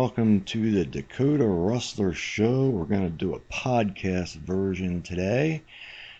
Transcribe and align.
Welcome 0.00 0.42
to 0.42 0.70
the 0.70 0.84
Dakota 0.84 1.44
Rustler 1.44 2.12
Show. 2.12 2.68
We're 2.68 2.84
going 2.84 3.02
to 3.02 3.10
do 3.10 3.34
a 3.34 3.40
podcast 3.52 4.36
version 4.36 5.02
today. 5.02 5.64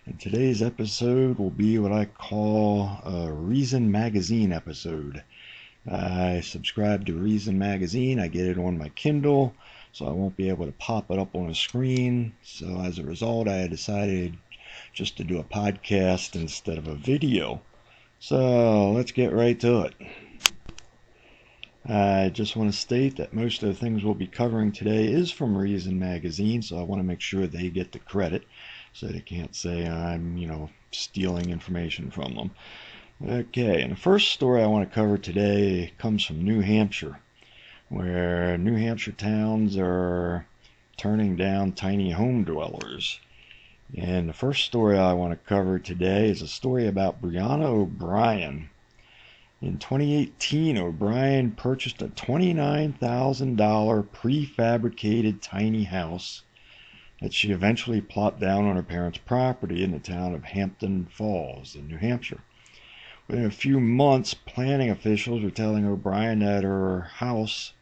And 0.04 0.18
today's 0.18 0.62
episode 0.62 1.38
will 1.38 1.50
be 1.50 1.79
what 1.79 1.93
I 1.93 2.06
call 2.06 2.88
a 3.04 3.30
Reason 3.30 3.93
Magazine 3.93 4.52
episode. 4.52 5.22
I 5.88 6.40
subscribe 6.40 7.06
to 7.06 7.14
Reason 7.14 7.56
Magazine, 7.56 8.18
I 8.18 8.26
get 8.26 8.46
it 8.46 8.58
on 8.58 8.79
my 8.79 8.89
Kindle, 8.89 9.54
so 9.92 10.08
I 10.08 10.11
won't 10.11 10.36
be 10.36 10.48
able 10.48 10.67
to 10.67 10.72
pop 10.72 11.12
it 11.12 11.20
up 11.20 11.36
on 11.36 11.48
a 11.48 11.54
screen. 11.54 12.32
So 12.42 12.81
as 12.81 12.98
a 12.98 13.04
result, 13.04 13.46
I 13.46 13.68
decided 13.68 14.36
just 14.92 15.18
to 15.18 15.25
do 15.25 15.39
a 15.39 15.45
podcast 15.45 16.34
instead 16.34 16.79
of 16.79 16.89
a 16.89 16.96
video. 16.96 17.61
So 18.18 18.90
let's 18.90 19.12
get 19.12 19.32
right 19.32 19.61
to 19.61 19.82
it. 19.82 19.95
I 21.90 22.28
just 22.28 22.54
want 22.54 22.70
to 22.70 22.78
state 22.78 23.16
that 23.16 23.32
most 23.32 23.62
of 23.62 23.68
the 23.70 23.74
things 23.74 24.04
we'll 24.04 24.12
be 24.12 24.26
covering 24.26 24.72
today 24.72 25.06
is 25.06 25.30
from 25.30 25.56
Reason 25.56 25.98
Magazine, 25.98 26.61
so 26.61 26.78
I 26.78 26.82
want 26.82 27.00
to 27.00 27.06
make 27.06 27.22
sure 27.22 27.46
they 27.46 27.70
get 27.70 27.92
the 27.92 27.98
credit 27.98 28.44
so 28.92 29.06
they 29.06 29.20
can't 29.20 29.56
say 29.56 29.88
I'm, 29.88 30.36
you 30.36 30.46
know, 30.46 30.68
stealing 30.92 31.48
information 31.48 32.11
from 32.11 32.34
them. 32.34 32.50
Okay, 33.27 33.80
and 33.80 33.92
the 33.92 33.97
first 33.97 34.33
story 34.33 34.62
I 34.62 34.66
want 34.66 34.86
to 34.86 34.94
cover 34.94 35.16
today 35.16 35.94
comes 35.97 36.27
from 36.27 36.44
New 36.44 36.61
Hampshire, 36.61 37.20
where 37.89 38.58
New 38.58 38.77
Hampshire 38.77 39.12
towns 39.12 39.78
are 39.78 40.47
turning 40.98 41.36
down 41.36 41.73
tiny 41.73 42.11
home 42.11 42.45
dwellers. 42.45 43.19
And 43.97 44.28
the 44.28 44.34
first 44.34 44.67
story 44.67 44.98
I 44.98 45.14
want 45.14 45.33
to 45.33 45.48
cover 45.48 45.78
today 45.78 46.28
is 46.28 46.42
a 46.42 46.48
story 46.48 46.86
about 46.86 47.23
Brianna 47.23 47.64
O'Brien 47.64 48.69
in 49.61 49.77
2018, 49.78 50.78
O'Brien 50.78 51.51
purchased 51.51 52.01
a 52.01 52.09
$29,000 52.09 54.06
prefabricated 54.09 55.41
tiny 55.41 55.83
house 55.84 56.42
that 57.20 57.34
she 57.34 57.51
eventually 57.51 58.01
plopped 58.01 58.39
down 58.41 58.64
on 58.67 58.77
her 58.77 58.83
parents' 58.84 59.19
property 59.19 59.83
in 59.83 59.91
the 59.91 59.98
town 59.98 60.33
of 60.34 60.45
Hampton 60.45 61.06
Falls 61.06 61.75
in 61.75 61.89
New 61.89 61.97
Hampshire. 61.97 62.42
Within 63.27 63.47
a 63.47 63.51
few 63.51 63.81
months, 63.81 64.33
planning 64.33 64.91
officials 64.91 65.42
were 65.42 65.51
telling 65.51 65.84
O'Brien 65.84 66.39
that 66.39 66.62
her 66.62 67.01
house, 67.17 67.73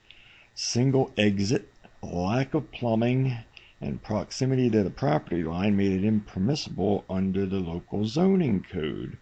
single 0.54 1.12
exit, 1.18 1.70
lack 2.02 2.54
of 2.54 2.72
plumbing, 2.72 3.36
and 3.80 4.02
proximity 4.02 4.70
to 4.70 4.82
the 4.82 4.90
property 4.90 5.44
line 5.44 5.76
made 5.76 5.92
it 5.92 6.04
impermissible 6.04 7.04
under 7.10 7.44
the 7.44 7.60
local 7.60 8.06
zoning 8.06 8.64
code. 8.72 9.18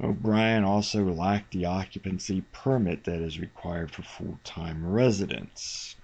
O'Brien 0.00 0.62
also 0.62 1.04
lacked 1.04 1.50
the 1.50 1.64
occupancy 1.64 2.42
permit 2.52 3.02
that 3.02 3.20
is 3.20 3.40
required 3.40 3.90
for 3.90 4.02
full-time 4.02 4.86
residents. 4.86 5.96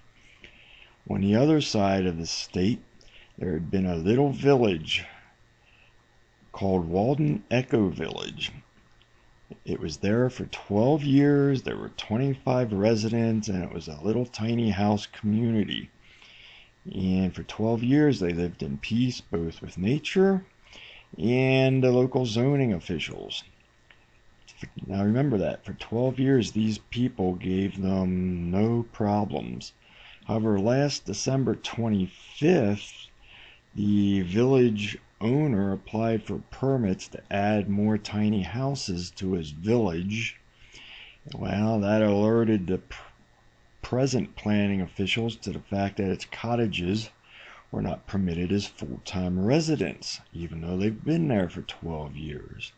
On 1.08 1.20
the 1.20 1.36
other 1.36 1.60
side 1.60 2.04
of 2.04 2.18
the 2.18 2.26
state, 2.26 2.82
there 3.38 3.52
had 3.52 3.70
been 3.70 3.86
a 3.86 3.94
little 3.94 4.30
village 4.30 5.04
called 6.50 6.88
Walden 6.88 7.44
Eco 7.52 7.88
Village. 7.88 8.50
It 9.64 9.78
was 9.78 9.98
there 9.98 10.28
for 10.28 10.46
12 10.46 11.04
years. 11.04 11.62
There 11.62 11.76
were 11.76 11.90
25 11.90 12.72
residents, 12.72 13.46
and 13.46 13.62
it 13.62 13.72
was 13.72 13.86
a 13.86 14.00
little 14.02 14.26
tiny 14.26 14.70
house 14.70 15.06
community. 15.06 15.90
And 16.92 17.32
for 17.32 17.44
12 17.44 17.84
years, 17.84 18.18
they 18.18 18.32
lived 18.32 18.62
in 18.62 18.78
peace 18.78 19.20
both 19.20 19.62
with 19.62 19.78
nature 19.78 20.44
and 21.16 21.84
the 21.84 21.92
local 21.92 22.27
zoning 22.27 22.72
officials. 22.72 23.44
Now 24.86 25.05
remember 25.05 25.36
that 25.39 25.64
for 25.64 25.75
12 25.75 26.19
years 26.19 26.52
these 26.52 26.79
people 26.79 27.35
gave 27.35 27.83
them 27.83 28.51
no 28.51 28.86
problems. 28.92 29.73
However, 30.27 30.58
last 30.58 31.05
December 31.05 31.55
25th, 31.55 33.08
the 33.75 34.23
village 34.23 34.97
owner 35.20 35.73
applied 35.73 36.23
for 36.23 36.39
permits 36.51 37.08
to 37.08 37.23
add 37.33 37.69
more 37.69 37.98
tiny 37.98 38.42
houses 38.42 39.11
to 39.17 39.33
his 39.33 39.51
village. 39.51 40.41
Well, 41.35 41.81
that 41.81 42.02
alerted 42.02 42.67
the 42.67 42.81
present 43.83 44.35
planning 44.35 44.81
officials 44.81 45.36
to 45.36 45.51
the 45.51 45.61
fact 45.61 45.98
that 45.98 46.11
its 46.11 46.25
cottages 46.25 47.11
were 47.70 47.83
not 47.83 48.07
permitted 48.07 48.52
as 48.52 48.67
full-time 48.67 49.45
residents, 49.45 50.20
even 50.33 50.61
though 50.61 50.77
they've 50.77 51.05
been 51.05 51.29
there 51.29 51.48
for 51.48 51.63
12 51.63 52.17
years. 52.17 52.73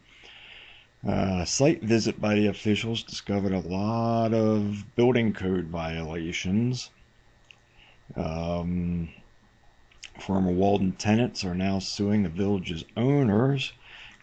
Uh, 1.06 1.38
a 1.42 1.46
site 1.46 1.84
visit 1.84 2.20
by 2.20 2.34
the 2.34 2.48
officials 2.48 3.04
discovered 3.04 3.52
a 3.52 3.60
lot 3.60 4.34
of 4.34 4.84
building 4.96 5.32
code 5.32 5.66
violations. 5.66 6.90
Um, 8.16 9.10
former 10.18 10.50
Walden 10.50 10.90
tenants 10.92 11.44
are 11.44 11.54
now 11.54 11.78
suing 11.78 12.24
the 12.24 12.28
village's 12.28 12.84
owners, 12.96 13.72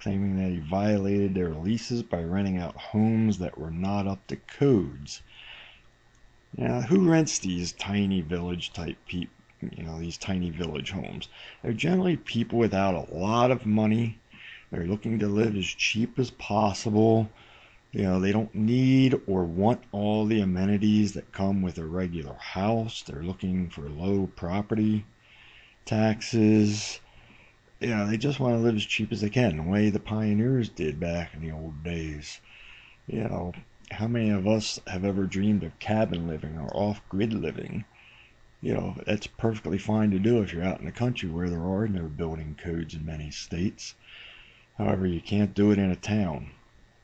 claiming 0.01 0.35
that 0.35 0.51
he 0.51 0.59
violated 0.59 1.33
their 1.33 1.53
leases 1.53 2.03
by 2.03 2.21
renting 2.21 2.57
out 2.57 2.75
homes 2.75 3.38
that 3.38 3.57
were 3.57 3.71
not 3.71 4.05
up 4.05 4.27
to 4.27 4.35
codes. 4.35 5.21
Now, 6.57 6.81
who 6.81 7.09
rents 7.09 7.39
these 7.39 7.71
tiny 7.71 8.19
village 8.19 8.73
type 8.73 8.97
people? 9.07 9.35
You 9.61 9.83
know, 9.83 9.97
these 10.01 10.17
tiny 10.17 10.50
village 10.50 10.91
homes. 10.91 11.29
They're 11.61 11.71
generally 11.71 12.17
people 12.17 12.59
without 12.59 12.95
a 12.95 13.15
lot 13.15 13.51
of 13.51 13.65
money 13.65 14.19
they're 14.73 14.88
looking 14.88 15.19
to 15.19 15.28
live 15.28 15.56
as 15.56 15.67
cheap 15.67 16.17
as 16.17 16.31
possible. 16.31 17.29
You 17.91 18.01
know, 18.01 18.19
they 18.19 18.31
don't 18.31 18.56
need 18.56 19.22
or 19.28 19.44
want 19.44 19.84
all 19.91 20.25
the 20.25 20.41
amenities 20.41 21.13
that 21.13 21.31
come 21.31 21.61
with 21.61 21.78
a 21.78 21.85
regular 21.85 22.34
house. 22.34 23.03
They're 23.03 23.22
looking 23.22 23.69
for 23.69 23.83
low 23.83 24.31
property 24.35 25.06
taxes. 25.85 27.00
You 27.79 27.89
know, 27.89 28.07
they 28.07 28.17
just 28.17 28.39
want 28.39 28.56
to 28.56 28.63
live 28.63 28.75
as 28.75 28.83
cheap 28.83 29.12
as 29.12 29.22
they 29.22 29.29
can, 29.29 29.57
the 29.57 29.63
way 29.63 29.91
the 29.91 30.00
pioneers 30.00 30.69
did 30.69 31.00
back 31.00 31.35
in 31.35 31.41
the 31.41 31.51
old 31.51 31.83
days. 31.83 32.41
You 33.06 33.25
know, 33.25 33.51
how 33.91 34.07
many 34.07 34.31
of 34.31 34.47
us 34.47 34.79
have 34.88 35.06
ever 35.06 35.25
dreamed 35.25 35.63
of 35.63 35.78
cabin 35.78 36.28
living 36.28 36.57
or 36.57 36.75
off 36.75 37.07
grid 37.09 37.31
living? 37.31 37.85
You 38.59 38.73
know, 38.73 38.95
that's 39.06 39.28
perfectly 39.28 39.78
fine 39.78 40.09
to 40.09 40.19
do 40.19 40.41
if 40.41 40.51
you're 40.51 40.63
out 40.63 40.79
in 40.79 40.88
the 40.88 40.91
country 40.91 41.29
where 41.29 41.50
there 41.50 41.62
are 41.62 41.88
no 41.88 42.06
building 42.07 42.57
codes 42.59 42.95
in 42.95 43.06
many 43.06 43.29
states. 43.29 43.94
However, 44.78 45.06
you 45.06 45.22
can't 45.22 45.53
do 45.53 45.72
it 45.72 45.78
in 45.78 45.91
a 45.91 45.95
town. 45.95 46.51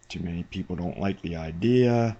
Too 0.07 0.21
many 0.21 0.43
people 0.43 0.75
don't 0.75 0.99
like 0.99 1.21
the 1.21 1.35
idea. 1.35 2.17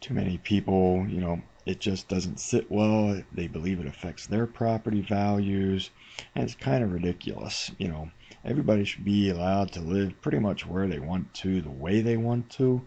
Too 0.00 0.14
many 0.14 0.38
people, 0.38 1.06
you 1.08 1.20
know, 1.20 1.40
it 1.66 1.78
just 1.78 2.08
doesn't 2.08 2.40
sit 2.40 2.70
well. 2.70 3.22
They 3.32 3.46
believe 3.46 3.78
it 3.78 3.86
affects 3.86 4.26
their 4.26 4.46
property 4.46 5.02
values. 5.02 5.90
And 6.34 6.42
it's 6.42 6.54
kind 6.54 6.82
of 6.82 6.92
ridiculous. 6.92 7.70
You 7.78 7.88
know, 7.88 8.10
everybody 8.44 8.84
should 8.84 9.04
be 9.04 9.30
allowed 9.30 9.70
to 9.72 9.80
live 9.80 10.20
pretty 10.20 10.38
much 10.38 10.66
where 10.66 10.88
they 10.88 10.98
want 10.98 11.32
to, 11.34 11.60
the 11.60 11.70
way 11.70 12.00
they 12.00 12.16
want 12.16 12.50
to. 12.50 12.84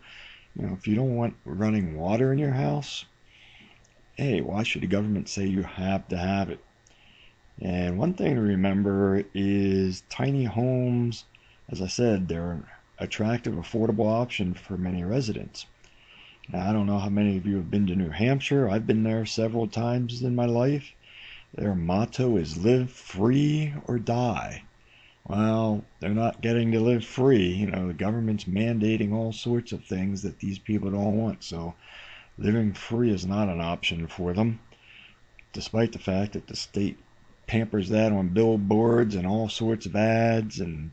You 0.56 0.68
know, 0.68 0.74
if 0.74 0.88
you 0.88 0.96
don't 0.96 1.16
want 1.16 1.36
running 1.46 1.96
water 1.96 2.34
in 2.34 2.40
your 2.40 2.52
house, 2.52 3.06
hey, 4.16 4.42
why 4.42 4.64
should 4.64 4.82
the 4.82 4.88
government 4.88 5.30
say 5.30 5.46
you 5.46 5.64
have 5.64 6.08
to 6.10 6.18
have 6.18 6.50
it? 6.50 6.60
And 7.64 7.98
one 7.98 8.14
thing 8.14 8.36
to 8.36 8.42
remember 8.42 9.24
is 9.34 10.04
tiny 10.10 10.44
homes, 10.44 11.24
as 11.70 11.82
I 11.82 11.88
said, 11.88 12.28
they're 12.28 12.52
an 12.52 12.68
attractive, 13.00 13.54
affordable 13.54 14.06
option 14.06 14.54
for 14.54 14.76
many 14.76 15.06
residents. 15.06 15.66
Now, 16.50 16.70
I 16.70 16.74
don't 16.74 16.88
know 16.88 17.00
how 17.00 17.08
many 17.08 17.38
of 17.38 17.46
you 17.46 17.56
have 17.56 17.72
been 17.72 17.88
to 17.88 17.96
New 17.96 18.10
Hampshire. 18.10 18.70
I've 18.70 18.86
been 18.86 19.04
there 19.04 19.26
several 19.26 19.70
times 19.70 20.22
in 20.22 20.36
my 20.36 20.46
life. 20.46 20.92
Their 21.54 21.74
motto 21.74 22.36
is 22.36 22.58
live 22.58 22.92
free 22.92 23.74
or 23.86 23.98
die. 23.98 24.64
Well, 25.26 25.86
they're 26.02 26.10
not 26.10 26.42
getting 26.42 26.74
to 26.74 26.82
live 26.82 27.06
free. 27.06 27.48
You 27.48 27.68
know, 27.68 27.88
the 27.88 27.94
government's 27.94 28.44
mandating 28.44 29.14
all 29.14 29.32
sorts 29.32 29.72
of 29.72 29.86
things 29.86 30.22
that 30.24 30.40
these 30.40 30.60
people 30.60 30.92
don't 30.92 31.18
want. 31.18 31.46
So 31.46 31.76
living 32.38 32.74
free 32.74 33.10
is 33.10 33.26
not 33.26 33.48
an 33.48 33.62
option 33.62 34.08
for 34.08 34.34
them, 34.34 34.60
despite 35.54 35.94
the 35.94 36.00
fact 36.00 36.34
that 36.34 36.48
the 36.48 36.58
state 36.58 36.98
pampers 37.48 37.90
that 37.90 38.12
on 38.12 38.30
billboards 38.30 39.16
and 39.16 39.28
all 39.28 39.50
sorts 39.50 39.86
of 39.86 39.96
ads 39.96 40.60
and 40.60 40.92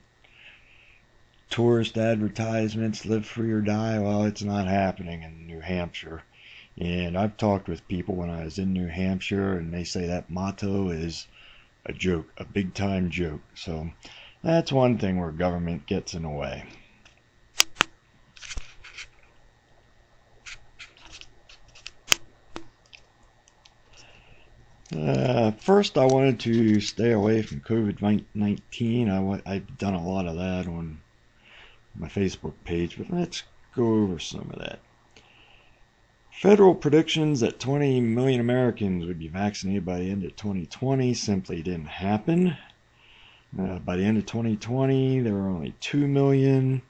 tourist 1.51 1.99
advertisements, 1.99 3.05
live 3.05 3.27
free 3.27 3.51
or 3.51 3.61
die. 3.61 3.99
Well, 3.99 4.25
it's 4.25 4.43
not 4.43 4.67
happening 4.67 5.23
in 5.23 5.47
New 5.47 5.61
Hampshire. 5.61 6.23
And 6.79 7.19
I've 7.19 7.37
talked 7.37 7.69
with 7.69 7.87
people 7.89 8.15
when 8.15 8.31
I 8.31 8.45
was 8.45 8.59
in 8.59 8.73
New 8.73 8.87
Hampshire, 8.87 9.59
and 9.59 9.73
they 9.73 9.85
say 9.85 10.07
that 10.07 10.31
motto 10.31 10.89
is 10.89 11.27
a 11.85 11.93
joke, 11.93 12.27
a 12.39 12.45
big 12.45 12.75
time 12.75 13.11
joke. 13.11 13.41
So 13.55 13.91
that's 14.43 14.73
one 14.73 14.97
thing 14.99 15.19
where 15.21 15.33
government 15.33 15.87
gets 15.87 16.15
in 16.15 16.23
the 16.23 16.31
way. 16.31 16.65
Uh, 24.97 25.53
first, 25.53 25.97
I 25.97 26.05
wanted 26.05 26.41
to 26.41 26.81
stay 26.81 27.13
away 27.13 27.43
from 27.43 27.61
COVID 27.61 28.25
19. 28.35 29.09
I, 29.09 29.43
I've 29.47 29.79
done 29.79 29.95
a 29.95 30.07
lot 30.07 30.27
of 30.27 30.37
that 30.37 30.67
on 30.67 31.01
my 31.95 32.09
Facebook 32.09 32.55
page, 32.65 32.99
but 32.99 33.11
let's 33.11 33.45
go 33.77 33.85
over 33.85 34.19
some 34.19 34.51
of 34.51 34.59
that. 34.59 34.81
Federal 36.33 36.75
predictions 36.75 37.41
that 37.41 37.61
20 37.61 38.01
million 38.01 38.41
Americans 38.41 39.07
would 39.07 39.19
be 39.19 39.29
vaccinated 39.29 39.85
by 39.85 39.99
the 39.99 40.11
end 40.11 40.25
of 40.25 40.35
2020 40.37 41.15
simply 41.15 41.63
didn't 41.63 41.87
happen. 41.87 42.57
Uh, 43.59 43.79
by 43.79 43.97
the 43.97 44.05
end 44.05 44.17
of 44.17 44.27
2020, 44.27 45.21
there 45.21 45.35
were 45.35 45.49
only 45.49 45.75
2 45.81 46.09
million. 46.09 46.83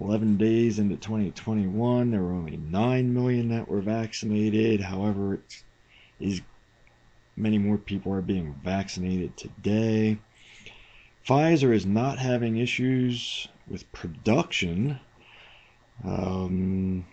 11 0.00 0.36
days 0.36 0.78
into 0.78 0.96
2021, 0.96 2.10
there 2.10 2.22
were 2.22 2.32
only 2.32 2.58
9 2.58 3.14
million 3.14 3.48
that 3.48 3.68
were 3.68 3.80
vaccinated. 3.80 4.82
However, 4.82 5.34
it 5.34 5.62
is 6.20 6.42
many 7.38 7.58
more 7.58 7.78
people 7.78 8.12
are 8.12 8.22
being 8.22 8.54
vaccinated 8.64 9.36
today. 9.36 10.18
Pfizer 11.26 11.72
is 11.72 11.86
not 11.86 12.18
having 12.18 12.56
issues 12.56 13.48
with 13.68 13.90
production. 13.92 14.98
Um, 16.04 17.06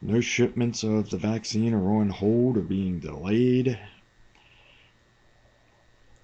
no 0.00 0.20
shipments 0.20 0.82
of 0.82 1.10
the 1.10 1.16
vaccine 1.16 1.74
are 1.74 1.92
on 1.92 2.10
hold 2.10 2.56
or 2.56 2.62
being 2.62 2.98
delayed. 2.98 3.78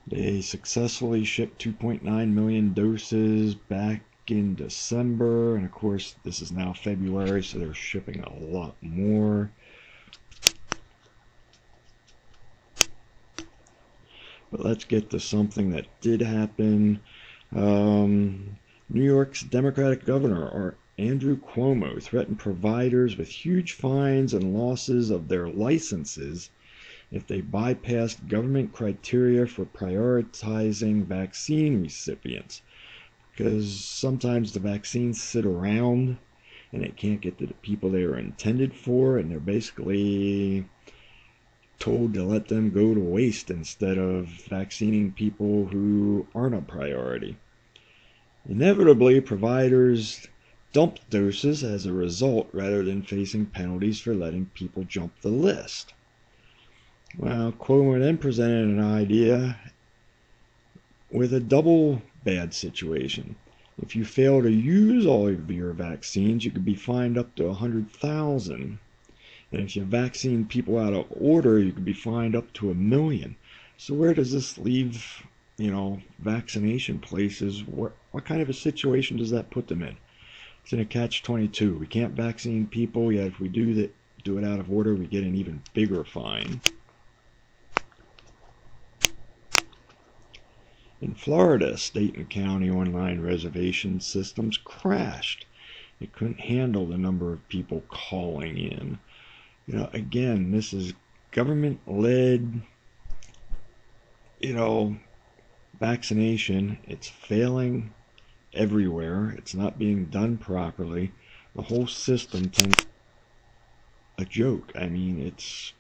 They 0.07 0.41
successfully 0.41 1.25
shipped 1.25 1.63
2.9 1.63 2.03
million 2.33 2.73
doses 2.73 3.55
back 3.55 4.03
in 4.27 4.55
December, 4.55 5.57
and 5.57 5.65
of 5.65 5.71
course, 5.71 6.17
this 6.25 6.41
is 6.41 6.51
now 6.51 6.73
February, 6.73 7.43
so 7.43 7.59
they're 7.59 7.75
shipping 7.75 8.21
a 8.21 8.35
lot 8.35 8.75
more. 8.81 9.51
But 14.51 14.65
let's 14.65 14.85
get 14.85 15.11
to 15.11 15.21
something 15.21 15.71
that 15.71 15.87
did 16.01 16.23
happen. 16.23 17.01
Um, 17.55 18.57
New 18.89 19.05
York's 19.05 19.43
Democratic 19.43 20.05
governor, 20.05 20.49
or 20.49 20.77
Andrew 20.99 21.39
Cuomo, 21.39 22.03
threatened 22.03 22.39
providers 22.39 23.17
with 23.17 23.29
huge 23.29 23.73
fines 23.73 24.35
and 24.35 24.55
losses 24.55 25.11
of 25.11 25.29
their 25.29 25.49
licenses 25.49 26.51
if 27.11 27.27
they 27.27 27.41
bypassed 27.41 28.29
government 28.29 28.73
criteria 28.73 29.47
for 29.47 29.65
prioritizing 29.65 31.05
vaccine 31.05 31.83
recipients. 31.83 32.63
Because 33.31 33.85
sometimes 33.85 34.53
the 34.53 34.61
vaccines 34.61 35.23
sit 35.23 35.47
around 35.47 36.19
and 36.73 36.83
it 36.85 36.97
can't 36.97 37.21
get 37.21 37.39
to 37.39 37.47
the 37.47 37.55
people 37.55 37.91
they 37.91 38.03
are 38.03 38.19
intended 38.19 38.75
for, 38.75 39.19
and 39.19 39.31
they're 39.31 39.41
basically 39.41 40.67
told 41.79 42.15
to 42.15 42.25
let 42.25 42.49
them 42.49 42.71
go 42.71 42.95
to 42.95 43.01
waste 43.01 43.51
instead 43.51 43.99
of 43.99 44.27
vaccinating 44.27 45.13
people 45.13 45.67
who 45.67 46.27
aren't 46.35 46.55
a 46.55 46.61
priority. 46.61 47.37
Inevitably, 48.49 49.21
providers 49.21 50.27
dumped 50.73 51.09
doses 51.11 51.65
as 51.65 51.87
a 51.87 51.93
result 51.93 52.49
rather 52.53 52.85
than 52.85 53.03
facing 53.03 53.47
penalties 53.47 54.01
for 54.01 54.15
letting 54.15 54.47
people 54.55 54.85
jump 54.85 55.21
the 55.21 55.29
list. 55.29 55.95
Well, 57.17 57.53
Cuomo 57.53 57.99
then 57.99 58.19
presented 58.19 58.69
an 58.69 58.81
idea 58.81 59.59
with 61.11 61.33
a 61.33 61.41
double 61.41 62.03
bad 62.23 62.53
situation. 62.53 63.37
If 63.81 63.97
you 63.97 64.05
fail 64.05 64.43
to 64.43 64.51
use 64.51 65.07
all 65.07 65.29
of 65.29 65.51
your 65.51 65.73
vaccines, 65.73 66.45
you 66.45 66.51
could 66.51 66.65
be 66.65 66.75
fined 66.75 67.17
up 67.17 67.35
to 67.37 67.47
a 67.47 67.55
hundred 67.55 67.91
thousand. 67.91 68.79
And 69.51 69.63
if 69.63 69.77
you 69.77 69.85
vaccine 69.85 70.45
people 70.45 70.79
out 70.79 70.93
of 70.93 71.07
order, 71.11 71.59
you 71.59 71.73
could 71.73 71.85
be 71.85 71.95
fined 71.95 72.37
up 72.37 72.53
to 72.55 72.71
a 72.71 72.75
million. 72.75 73.37
So 73.77 73.95
where 73.95 74.13
does 74.13 74.33
this 74.33 74.59
leave, 74.59 75.23
you 75.57 75.71
know, 75.71 76.03
vaccination 76.19 76.99
places? 76.99 77.65
What 77.65 77.93
what 78.11 78.25
kind 78.25 78.43
of 78.43 78.49
a 78.49 78.55
situation 78.55 79.17
does 79.17 79.31
that 79.31 79.51
put 79.51 79.69
them 79.69 79.83
in? 79.83 79.97
It's 80.63 80.73
in 80.73 80.81
a 80.81 80.85
catch 80.85 81.23
twenty 81.23 81.49
two. 81.49 81.79
We 81.79 81.87
can't 81.87 82.13
vaccine 82.13 82.67
people, 82.67 83.11
yet 83.11 83.29
if 83.29 83.41
we 83.41 83.49
do 83.49 83.75
that 83.75 83.95
do 84.25 84.37
it 84.37 84.45
out 84.45 84.61
of 84.61 84.71
order, 84.71 84.95
we 84.95 85.07
get 85.07 85.25
an 85.25 85.35
even 85.35 85.63
bigger 85.73 86.05
fine. 86.05 86.61
In 91.01 91.15
Florida, 91.15 91.79
state 91.79 92.17
and 92.17 92.29
county 92.29 92.69
online 92.69 93.21
reservation 93.21 94.01
systems 94.01 94.59
crashed. 94.59 95.47
It 96.01 96.13
couldn't 96.13 96.41
handle 96.41 96.87
the 96.87 96.99
number 96.99 97.33
of 97.33 97.49
people 97.49 97.85
calling 97.89 98.59
in. 98.59 98.99
You 99.69 99.77
know, 99.77 99.91
again, 99.93 100.51
this 100.51 100.73
is 100.73 100.95
government 101.31 101.81
led, 101.87 102.63
you 104.41 104.55
know, 104.55 104.97
vaccination. 105.79 106.79
It's 106.85 107.07
failing 107.07 107.93
everywhere. 108.55 109.35
It's 109.37 109.55
not 109.55 109.79
being 109.79 110.07
done 110.07 110.39
properly. 110.39 111.13
The 111.55 111.61
whole 111.61 111.87
system 111.87 112.49
tends 112.49 112.87
a 114.17 114.25
joke. 114.25 114.73
I 114.75 114.87
mean, 114.87 115.21
it's 115.21 115.75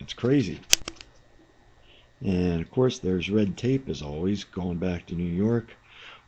it's 0.00 0.14
crazy. 0.14 0.60
And 2.22 2.62
of 2.62 2.70
course, 2.70 2.98
there's 2.98 3.28
red 3.28 3.58
tape 3.58 3.90
as 3.90 4.00
always, 4.00 4.44
going 4.44 4.78
back 4.78 5.04
to 5.06 5.14
New 5.14 5.24
York. 5.30 5.76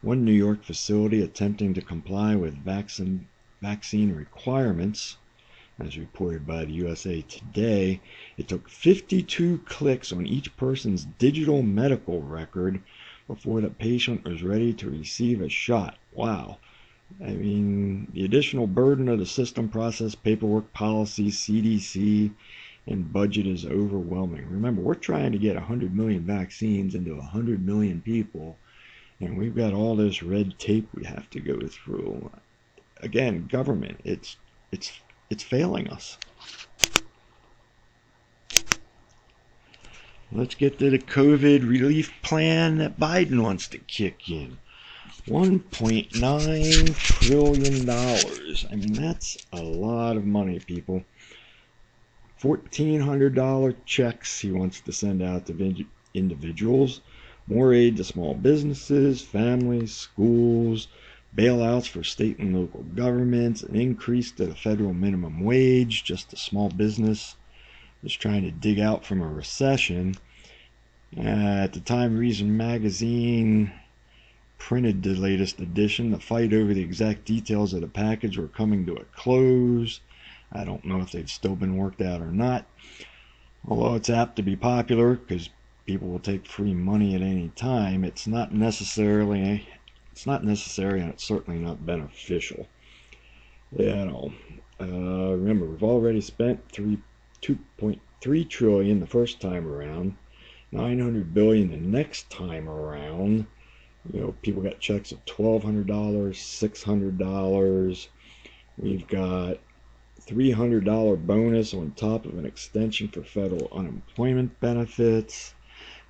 One 0.02 0.26
New 0.26 0.32
York 0.32 0.62
facility 0.62 1.22
attempting 1.22 1.72
to 1.72 1.80
comply 1.80 2.36
with 2.36 2.62
vaccine, 2.62 3.28
vaccine 3.62 4.14
requirements, 4.14 5.16
as 5.80 5.96
reported 5.96 6.46
by 6.46 6.64
the 6.64 6.72
USA 6.72 7.22
Today, 7.22 8.00
it 8.36 8.48
took 8.48 8.68
52 8.68 9.58
clicks 9.64 10.12
on 10.12 10.26
each 10.26 10.56
person's 10.56 11.04
digital 11.04 11.62
medical 11.62 12.20
record 12.20 12.82
before 13.28 13.60
the 13.60 13.70
patient 13.70 14.24
was 14.24 14.42
ready 14.42 14.72
to 14.72 14.90
receive 14.90 15.40
a 15.40 15.48
shot. 15.48 15.96
Wow. 16.12 16.58
I 17.24 17.30
mean, 17.30 18.08
the 18.12 18.24
additional 18.24 18.66
burden 18.66 19.08
of 19.08 19.18
the 19.18 19.26
system 19.26 19.68
process, 19.68 20.14
paperwork, 20.14 20.72
policies, 20.72 21.38
CDC, 21.38 22.32
and 22.86 23.12
budget 23.12 23.46
is 23.46 23.64
overwhelming. 23.64 24.46
Remember, 24.50 24.82
we're 24.82 24.94
trying 24.94 25.32
to 25.32 25.38
get 25.38 25.54
100 25.54 25.94
million 25.94 26.22
vaccines 26.22 26.94
into 26.94 27.14
100 27.14 27.64
million 27.64 28.00
people, 28.00 28.56
and 29.20 29.38
we've 29.38 29.56
got 29.56 29.72
all 29.72 29.94
this 29.94 30.22
red 30.22 30.58
tape 30.58 30.88
we 30.94 31.04
have 31.04 31.28
to 31.30 31.40
go 31.40 31.60
through. 31.66 32.30
Again, 33.00 33.46
government, 33.46 34.00
it's 34.04 34.36
it's 34.70 35.00
it's 35.30 35.42
failing 35.42 35.88
us. 35.88 36.18
Let's 40.30 40.54
get 40.54 40.78
to 40.78 40.90
the 40.90 40.98
COVID 40.98 41.66
relief 41.68 42.12
plan 42.22 42.76
that 42.78 43.00
Biden 43.00 43.42
wants 43.42 43.66
to 43.68 43.78
kick 43.78 44.28
in. 44.28 44.58
$1.9 45.26 46.96
trillion. 46.96 47.90
I 47.90 48.74
mean, 48.74 48.92
that's 48.92 49.38
a 49.52 49.62
lot 49.62 50.16
of 50.16 50.24
money, 50.26 50.58
people. 50.60 51.02
$1,400 52.42 53.74
checks 53.84 54.40
he 54.40 54.52
wants 54.52 54.80
to 54.80 54.92
send 54.92 55.22
out 55.22 55.46
to 55.46 55.86
individuals, 56.14 57.00
more 57.46 57.72
aid 57.72 57.96
to 57.96 58.04
small 58.04 58.34
businesses, 58.34 59.22
families, 59.22 59.94
schools, 59.94 60.88
bailouts 61.36 61.88
for 61.88 62.02
state 62.02 62.38
and 62.38 62.56
local 62.56 62.82
governments, 62.82 63.62
an 63.62 63.76
increase 63.76 64.32
to 64.32 64.46
the 64.46 64.54
federal 64.54 64.94
minimum 64.94 65.40
wage, 65.44 66.04
just 66.04 66.32
a 66.32 66.36
small 66.36 66.68
business 66.68 67.36
is 68.02 68.14
trying 68.14 68.42
to 68.42 68.50
dig 68.50 68.78
out 68.78 69.04
from 69.04 69.20
a 69.20 69.28
recession. 69.28 70.14
Uh, 71.16 71.20
at 71.20 71.72
the 71.72 71.80
time, 71.80 72.16
Reason 72.16 72.56
Magazine 72.56 73.72
printed 74.58 75.02
the 75.02 75.14
latest 75.14 75.60
edition. 75.60 76.10
The 76.10 76.20
fight 76.20 76.52
over 76.52 76.74
the 76.74 76.82
exact 76.82 77.24
details 77.24 77.72
of 77.72 77.80
the 77.80 77.88
package 77.88 78.38
were 78.38 78.48
coming 78.48 78.84
to 78.86 78.94
a 78.94 79.04
close. 79.04 80.00
I 80.52 80.64
don't 80.64 80.84
know 80.84 81.00
if 81.00 81.12
they've 81.12 81.30
still 81.30 81.56
been 81.56 81.76
worked 81.76 82.00
out 82.00 82.20
or 82.20 82.32
not. 82.32 82.66
Although 83.66 83.94
it's 83.96 84.10
apt 84.10 84.36
to 84.36 84.42
be 84.42 84.56
popular 84.56 85.14
because 85.14 85.50
people 85.86 86.08
will 86.08 86.18
take 86.18 86.46
free 86.46 86.74
money 86.74 87.14
at 87.14 87.22
any 87.22 87.50
time, 87.56 88.04
it's 88.04 88.26
not 88.26 88.52
necessarily 88.52 89.66
it's 90.18 90.26
not 90.26 90.42
necessary 90.42 91.00
and 91.00 91.10
it's 91.10 91.22
certainly 91.22 91.60
not 91.60 91.86
beneficial. 91.86 92.66
You 93.70 93.86
know, 93.86 94.32
uh, 94.80 95.36
remember 95.36 95.64
we've 95.64 95.84
already 95.84 96.20
spent 96.20 96.72
three, 96.72 96.98
2.3 97.40 98.50
trillion 98.50 98.98
the 98.98 99.06
first 99.06 99.40
time 99.40 99.68
around, 99.68 100.16
900 100.72 101.32
billion 101.32 101.70
the 101.70 101.76
next 101.76 102.30
time 102.30 102.68
around. 102.68 103.46
You 104.12 104.20
know, 104.20 104.34
people 104.42 104.60
got 104.60 104.80
checks 104.80 105.12
of 105.12 105.24
$1,200, 105.24 105.86
$600. 105.86 108.08
We've 108.76 109.06
got 109.06 109.58
$300 110.26 111.26
bonus 111.26 111.74
on 111.74 111.92
top 111.92 112.26
of 112.26 112.36
an 112.36 112.44
extension 112.44 113.06
for 113.06 113.22
federal 113.22 113.68
unemployment 113.70 114.58
benefits. 114.58 115.54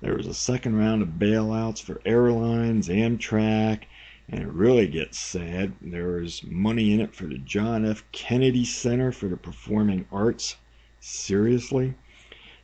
There 0.01 0.15
was 0.15 0.25
a 0.25 0.33
second 0.33 0.77
round 0.77 1.03
of 1.03 1.19
bailouts 1.19 1.83
for 1.83 2.01
airlines, 2.05 2.87
Amtrak, 2.87 3.83
and 4.31 4.43
it 4.43 4.49
really 4.49 4.87
gets 4.87 5.17
sad. 5.17 5.73
There 5.81 6.21
is 6.21 6.43
money 6.43 6.93
in 6.93 7.01
it 7.01 7.15
for 7.15 7.25
the 7.25 7.39
John 7.39 7.83
F. 7.83 8.03
Kennedy 8.11 8.63
Center 8.63 9.11
for 9.11 9.27
the 9.27 9.37
Performing 9.37 10.05
Arts. 10.11 10.55
Seriously? 10.99 11.95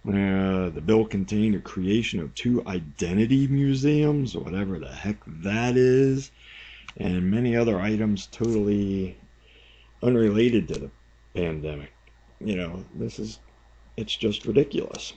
Uh, 0.07 0.69
the 0.69 0.83
bill 0.85 1.05
contained 1.05 1.55
the 1.55 1.59
creation 1.59 2.19
of 2.19 2.35
two 2.35 2.63
identity 2.67 3.47
museums, 3.47 4.37
whatever 4.37 4.77
the 4.77 4.91
heck 4.91 5.17
that 5.25 5.75
is, 5.75 6.29
and 6.97 7.31
many 7.31 7.55
other 7.55 7.79
items 7.79 8.27
totally 8.27 9.17
unrelated 10.03 10.67
to 10.67 10.75
the 10.75 10.91
pandemic. 11.33 11.91
you 12.39 12.55
know, 12.55 12.85
this 12.93 13.17
is, 13.17 13.39
it's 13.97 14.15
just 14.15 14.45
ridiculous. 14.45 15.13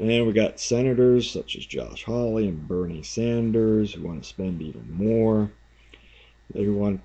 And 0.00 0.26
we 0.26 0.32
got 0.32 0.58
senators 0.58 1.30
such 1.30 1.56
as 1.56 1.66
Josh 1.66 2.04
Hawley 2.04 2.48
and 2.48 2.66
Bernie 2.66 3.02
Sanders 3.02 3.92
who 3.92 4.02
want 4.04 4.22
to 4.22 4.28
spend 4.28 4.62
even 4.62 4.90
more. 4.90 5.50
They 6.54 6.68
want, 6.68 7.00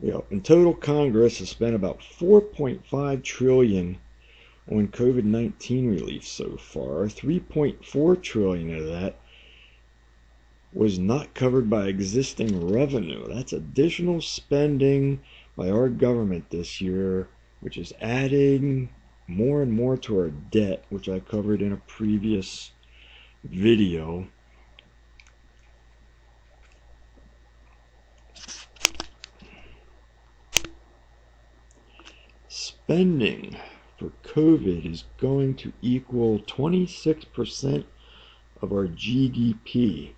you 0.00 0.10
know, 0.12 0.24
in 0.30 0.40
total, 0.42 0.74
Congress 0.74 1.38
has 1.38 1.50
spent 1.50 1.74
about 1.74 2.00
4.5 2.00 3.22
trillion 3.22 3.98
on 4.70 4.88
COVID-19 4.88 5.88
relief 5.88 6.26
so 6.26 6.56
far. 6.56 7.06
3.4 7.06 8.22
trillion 8.22 8.76
of 8.76 8.86
that 8.86 9.16
was 10.72 10.98
not 10.98 11.34
covered 11.34 11.68
by 11.70 11.86
existing 11.86 12.70
revenue. 12.70 13.26
That's 13.26 13.52
additional 13.52 14.20
spending 14.20 15.20
by 15.56 15.70
our 15.70 15.88
government 15.88 16.50
this 16.50 16.80
year, 16.80 17.28
which 17.60 17.78
is 17.78 17.92
adding 18.00 18.90
more 19.26 19.62
and 19.62 19.72
more 19.72 19.96
to 19.96 20.18
our 20.18 20.30
debt, 20.30 20.84
which 20.88 21.08
I 21.08 21.20
covered 21.20 21.62
in 21.62 21.72
a 21.72 21.82
previous 21.86 22.70
video. 23.44 24.28
Spending 32.88 33.54
for 33.98 34.12
COVID 34.22 34.90
is 34.90 35.04
going 35.18 35.56
to 35.56 35.74
equal 35.82 36.38
26% 36.38 37.84
of 38.62 38.72
our 38.72 38.86
GDP. 38.86 40.12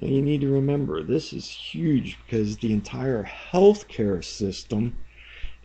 Now 0.00 0.06
you 0.06 0.22
need 0.22 0.42
to 0.42 0.48
remember 0.52 1.02
this 1.02 1.32
is 1.32 1.48
huge 1.48 2.16
because 2.24 2.58
the 2.58 2.72
entire 2.72 3.24
healthcare 3.24 4.22
system 4.22 4.96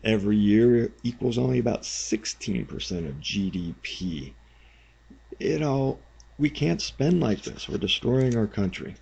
every 0.03 0.35
year 0.35 0.91
equals 1.03 1.37
only 1.37 1.59
about 1.59 1.83
16% 1.83 2.71
of 3.07 3.19
GDP. 3.19 4.33
You 5.37 5.59
know, 5.59 5.99
we 6.39 6.49
can't 6.49 6.81
spend 6.81 7.19
like 7.19 7.43
this. 7.43 7.69
We're 7.69 7.77
destroying 7.77 8.35
our 8.35 8.47
country. 8.47 8.95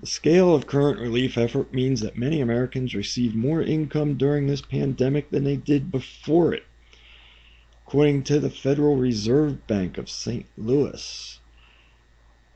The 0.00 0.06
scale 0.06 0.54
of 0.54 0.66
current 0.66 0.98
relief 0.98 1.36
effort 1.36 1.74
means 1.74 2.00
that 2.00 2.16
many 2.16 2.40
Americans 2.40 2.94
receive 2.94 3.34
more 3.34 3.60
income 3.60 4.14
during 4.14 4.46
this 4.46 4.62
pandemic 4.62 5.30
than 5.30 5.44
they 5.44 5.56
did 5.56 5.92
before 5.92 6.54
it. 6.54 6.64
According 7.86 8.22
to 8.22 8.40
the 8.40 8.48
Federal 8.48 8.96
Reserve 8.96 9.66
Bank 9.66 9.98
of 9.98 10.08
St. 10.08 10.46
Louis, 10.56 11.38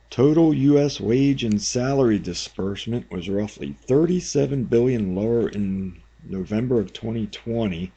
Total 0.09 0.55
U.S. 0.55 0.99
wage 0.99 1.45
and 1.45 1.61
salary 1.61 2.19
disbursement 2.19 3.11
was 3.11 3.29
roughly 3.29 3.77
37 3.87 4.65
billion 4.65 5.15
lower 5.15 5.47
in 5.47 6.01
November 6.27 6.81
of 6.81 6.95
2020 6.95 7.93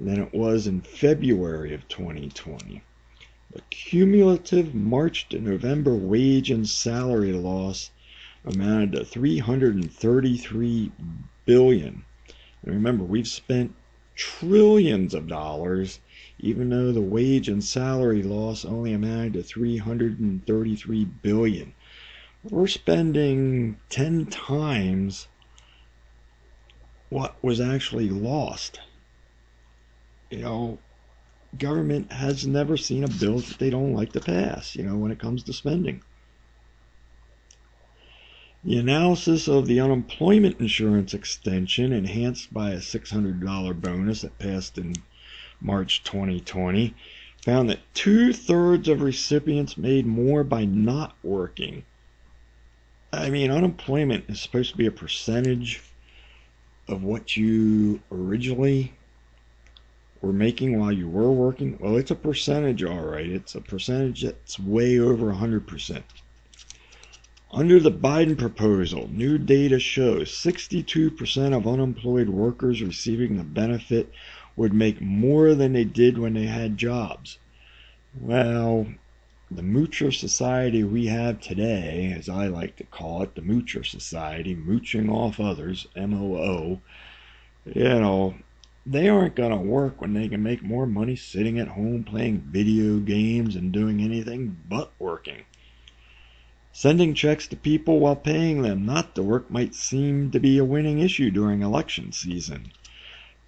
than 0.00 0.20
it 0.20 0.32
was 0.32 0.68
in 0.68 0.80
February 0.80 1.74
of 1.74 1.88
2020. 1.88 2.82
The 3.52 3.62
cumulative 3.70 4.76
March 4.76 5.28
to 5.30 5.40
November 5.40 5.96
wage 5.96 6.52
and 6.52 6.68
salary 6.68 7.32
loss 7.32 7.90
amounted 8.44 8.92
to 8.92 9.04
333 9.04 10.92
billion. 11.44 12.04
And 12.62 12.74
remember, 12.74 13.04
we've 13.04 13.28
spent 13.28 13.74
trillions 14.14 15.14
of 15.14 15.28
dollars 15.28 16.00
even 16.42 16.70
though 16.70 16.92
the 16.92 17.00
wage 17.00 17.48
and 17.48 17.62
salary 17.62 18.22
loss 18.22 18.64
only 18.64 18.92
amounted 18.92 19.34
to 19.34 19.42
333 19.42 21.04
billion. 21.04 21.74
We're 22.42 22.66
spending 22.66 23.76
10 23.90 24.26
times 24.26 25.28
what 27.10 27.42
was 27.42 27.60
actually 27.60 28.08
lost. 28.08 28.80
You 30.30 30.38
know, 30.38 30.78
government 31.58 32.12
has 32.12 32.46
never 32.46 32.76
seen 32.76 33.04
a 33.04 33.08
bill 33.08 33.40
that 33.40 33.58
they 33.58 33.68
don't 33.68 33.94
like 33.94 34.12
to 34.12 34.20
pass, 34.20 34.74
you 34.74 34.84
know, 34.84 34.96
when 34.96 35.10
it 35.10 35.18
comes 35.18 35.42
to 35.42 35.52
spending. 35.52 36.02
The 38.62 38.76
analysis 38.76 39.48
of 39.48 39.66
the 39.66 39.80
unemployment 39.80 40.60
insurance 40.60 41.14
extension, 41.14 41.94
enhanced 41.94 42.52
by 42.52 42.72
a 42.72 42.76
$600 42.76 43.80
bonus 43.80 44.20
that 44.20 44.38
passed 44.38 44.76
in 44.76 44.96
March 45.62 46.04
2020, 46.04 46.94
found 47.42 47.70
that 47.70 47.94
two 47.94 48.34
thirds 48.34 48.86
of 48.86 49.00
recipients 49.00 49.78
made 49.78 50.04
more 50.04 50.44
by 50.44 50.66
not 50.66 51.16
working. 51.22 51.84
I 53.14 53.30
mean, 53.30 53.50
unemployment 53.50 54.28
is 54.28 54.42
supposed 54.42 54.72
to 54.72 54.76
be 54.76 54.84
a 54.84 54.92
percentage 54.92 55.82
of 56.86 57.02
what 57.02 57.38
you 57.38 58.02
originally 58.12 58.92
were 60.20 60.34
making 60.34 60.78
while 60.78 60.92
you 60.92 61.08
were 61.08 61.32
working. 61.32 61.78
Well, 61.80 61.96
it's 61.96 62.10
a 62.10 62.14
percentage, 62.14 62.84
all 62.84 63.06
right. 63.06 63.26
It's 63.26 63.54
a 63.54 63.62
percentage 63.62 64.20
that's 64.20 64.58
way 64.58 64.98
over 64.98 65.32
100%. 65.32 66.02
Under 67.52 67.80
the 67.80 67.90
Biden 67.90 68.38
proposal, 68.38 69.10
new 69.10 69.36
data 69.36 69.80
shows 69.80 70.30
62% 70.30 71.52
of 71.52 71.66
unemployed 71.66 72.28
workers 72.28 72.80
receiving 72.80 73.36
the 73.36 73.42
benefit 73.42 74.12
would 74.54 74.72
make 74.72 75.00
more 75.00 75.56
than 75.56 75.72
they 75.72 75.82
did 75.82 76.16
when 76.16 76.34
they 76.34 76.46
had 76.46 76.78
jobs. 76.78 77.38
Well, 78.20 78.86
the 79.50 79.62
Moocher 79.62 80.12
Society 80.12 80.84
we 80.84 81.06
have 81.06 81.40
today, 81.40 82.14
as 82.16 82.28
I 82.28 82.46
like 82.46 82.76
to 82.76 82.84
call 82.84 83.22
it, 83.22 83.34
the 83.34 83.42
Moocher 83.42 83.84
Society, 83.84 84.54
mooching 84.54 85.10
off 85.10 85.40
others, 85.40 85.88
M 85.96 86.14
O 86.14 86.36
O, 86.36 86.80
you 87.64 87.82
know, 87.82 88.36
they 88.86 89.08
aren't 89.08 89.34
going 89.34 89.50
to 89.50 89.56
work 89.56 90.00
when 90.00 90.14
they 90.14 90.28
can 90.28 90.44
make 90.44 90.62
more 90.62 90.86
money 90.86 91.16
sitting 91.16 91.58
at 91.58 91.66
home 91.66 92.04
playing 92.04 92.42
video 92.46 93.00
games 93.00 93.56
and 93.56 93.72
doing 93.72 94.00
anything 94.00 94.56
but 94.68 94.92
working. 95.00 95.42
Sending 96.72 97.14
checks 97.14 97.46
to 97.48 97.56
people 97.56 97.98
while 97.98 98.16
paying 98.16 98.62
them 98.62 98.86
not 98.86 99.14
to 99.14 99.22
work 99.22 99.50
might 99.50 99.74
seem 99.74 100.30
to 100.30 100.40
be 100.40 100.58
a 100.58 100.64
winning 100.64 100.98
issue 100.98 101.30
during 101.30 101.62
election 101.62 102.12
season 102.12 102.72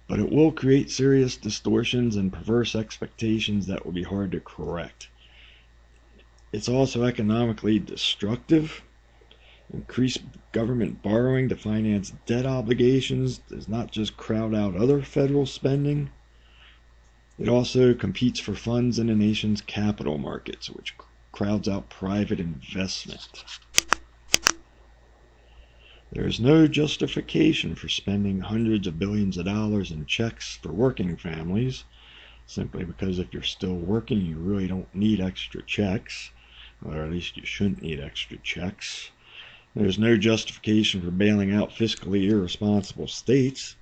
but 0.07 0.19
it 0.19 0.31
will 0.31 0.51
create 0.51 0.91
serious 0.91 1.37
distortions 1.37 2.15
and 2.15 2.33
perverse 2.33 2.75
expectations 2.75 3.67
that 3.67 3.85
will 3.85 3.93
be 3.93 4.03
hard 4.03 4.31
to 4.31 4.39
correct. 4.39 5.07
It's 6.51 6.69
also 6.69 7.03
economically 7.03 7.79
destructive. 7.79 8.83
Increased 9.73 10.21
government 10.51 11.01
borrowing 11.01 11.49
to 11.49 11.55
finance 11.55 12.13
debt 12.25 12.45
obligations 12.45 13.39
does 13.39 13.67
not 13.67 13.91
just 13.91 14.17
crowd 14.17 14.53
out 14.53 14.75
other 14.75 15.01
federal 15.01 15.45
spending, 15.45 16.09
it 17.39 17.49
also 17.49 17.95
competes 17.95 18.39
for 18.39 18.53
funds 18.53 18.99
in 18.99 19.07
the 19.07 19.15
nation's 19.15 19.61
capital 19.61 20.19
markets, 20.19 20.69
which 20.69 20.95
crowds 21.33 21.67
out 21.67 21.89
private 21.89 22.39
investment. 22.39 23.43
There 26.11 26.27
is 26.27 26.39
no 26.39 26.67
justification 26.67 27.73
for 27.73 27.89
spending 27.89 28.39
hundreds 28.41 28.85
of 28.85 28.99
billions 28.99 29.37
of 29.39 29.45
dollars 29.45 29.89
in 29.89 30.05
checks 30.05 30.59
for 30.61 30.71
working 30.71 31.17
families, 31.17 31.85
simply 32.45 32.85
because 32.85 33.17
if 33.17 33.33
you're 33.33 33.41
still 33.41 33.73
working, 33.73 34.23
you 34.23 34.37
really 34.37 34.67
don't 34.67 34.93
need 34.93 35.19
extra 35.19 35.63
checks, 35.63 36.29
or 36.85 37.03
at 37.03 37.09
least 37.09 37.35
you 37.35 37.45
shouldn't 37.47 37.81
need 37.81 37.99
extra 37.99 38.37
checks. 38.37 39.09
There's 39.75 39.97
no 39.97 40.17
justification 40.17 41.01
for 41.01 41.09
bailing 41.09 41.51
out 41.51 41.71
fiscally 41.71 42.29
irresponsible 42.29 43.07
states. 43.07 43.75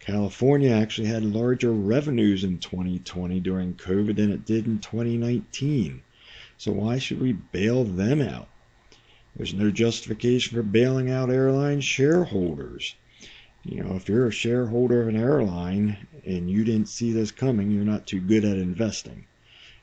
California 0.00 0.70
actually 0.70 1.08
had 1.08 1.26
larger 1.26 1.72
revenues 1.72 2.42
in 2.42 2.58
2020 2.58 3.38
during 3.40 3.74
COVID 3.74 4.16
than 4.16 4.32
it 4.32 4.46
did 4.46 4.66
in 4.66 4.78
2019. 4.78 6.02
So 6.58 6.72
why 6.72 6.98
should 6.98 7.20
we 7.20 7.32
bail 7.32 7.84
them 7.84 8.20
out? 8.20 8.48
There's 9.36 9.54
no 9.54 9.70
justification 9.70 10.56
for 10.56 10.62
bailing 10.62 11.10
out 11.10 11.30
airline 11.30 11.82
shareholders. 11.82 12.94
You 13.62 13.82
know, 13.82 13.96
if 13.96 14.08
you're 14.08 14.26
a 14.26 14.32
shareholder 14.32 15.02
of 15.02 15.08
an 15.08 15.16
airline 15.16 16.06
and 16.24 16.50
you 16.50 16.64
didn't 16.64 16.88
see 16.88 17.12
this 17.12 17.32
coming, 17.32 17.70
you're 17.70 17.84
not 17.84 18.06
too 18.06 18.20
good 18.20 18.44
at 18.44 18.56
investing. 18.56 19.26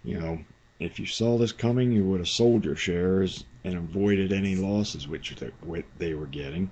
You 0.04 0.20
know, 0.20 0.40
if 0.80 1.00
you 1.00 1.06
saw 1.06 1.38
this 1.38 1.52
coming, 1.52 1.92
you 1.92 2.04
would 2.06 2.20
have 2.20 2.30
sold 2.30 2.66
your 2.66 2.76
shares 2.76 3.44
and 3.64 3.76
avoided 3.76 4.34
any 4.34 4.56
losses 4.56 5.08
which 5.08 5.36
they 5.98 6.14
were 6.14 6.26
getting. 6.28 6.72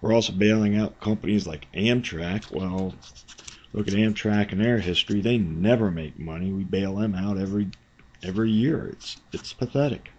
We're 0.00 0.12
also 0.12 0.32
bailing 0.32 0.76
out 0.76 1.00
companies 1.00 1.46
like 1.46 1.70
Amtrak. 1.72 2.50
Well, 2.50 2.94
look 3.72 3.86
at 3.86 3.94
Amtrak 3.94 4.50
and 4.50 4.60
their 4.60 4.78
history. 4.78 5.20
They 5.20 5.38
never 5.38 5.90
make 5.90 6.18
money. 6.18 6.50
We 6.50 6.64
bail 6.64 6.96
them 6.96 7.14
out 7.14 7.38
every 7.38 7.68
every 8.22 8.50
year. 8.50 8.88
It's 8.88 9.18
it's 9.32 9.52
pathetic. 9.52 10.10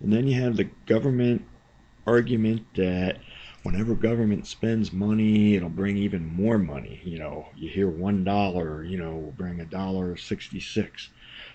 And 0.00 0.12
then 0.12 0.26
you 0.26 0.40
have 0.42 0.56
the 0.56 0.68
government 0.86 1.46
argument 2.06 2.66
that 2.74 3.18
whenever 3.62 3.94
government 3.94 4.46
spends 4.46 4.92
money, 4.92 5.54
it'll 5.54 5.70
bring 5.70 5.96
even 5.96 6.26
more 6.26 6.58
money. 6.58 7.00
You 7.04 7.18
know, 7.18 7.48
you 7.56 7.70
hear 7.70 7.88
one 7.88 8.24
dollar, 8.24 8.84
you 8.84 8.98
know, 8.98 9.16
will 9.16 9.32
bring 9.32 9.60
a 9.60 9.64
dollar 9.64 10.16
sixty-six 10.16 11.08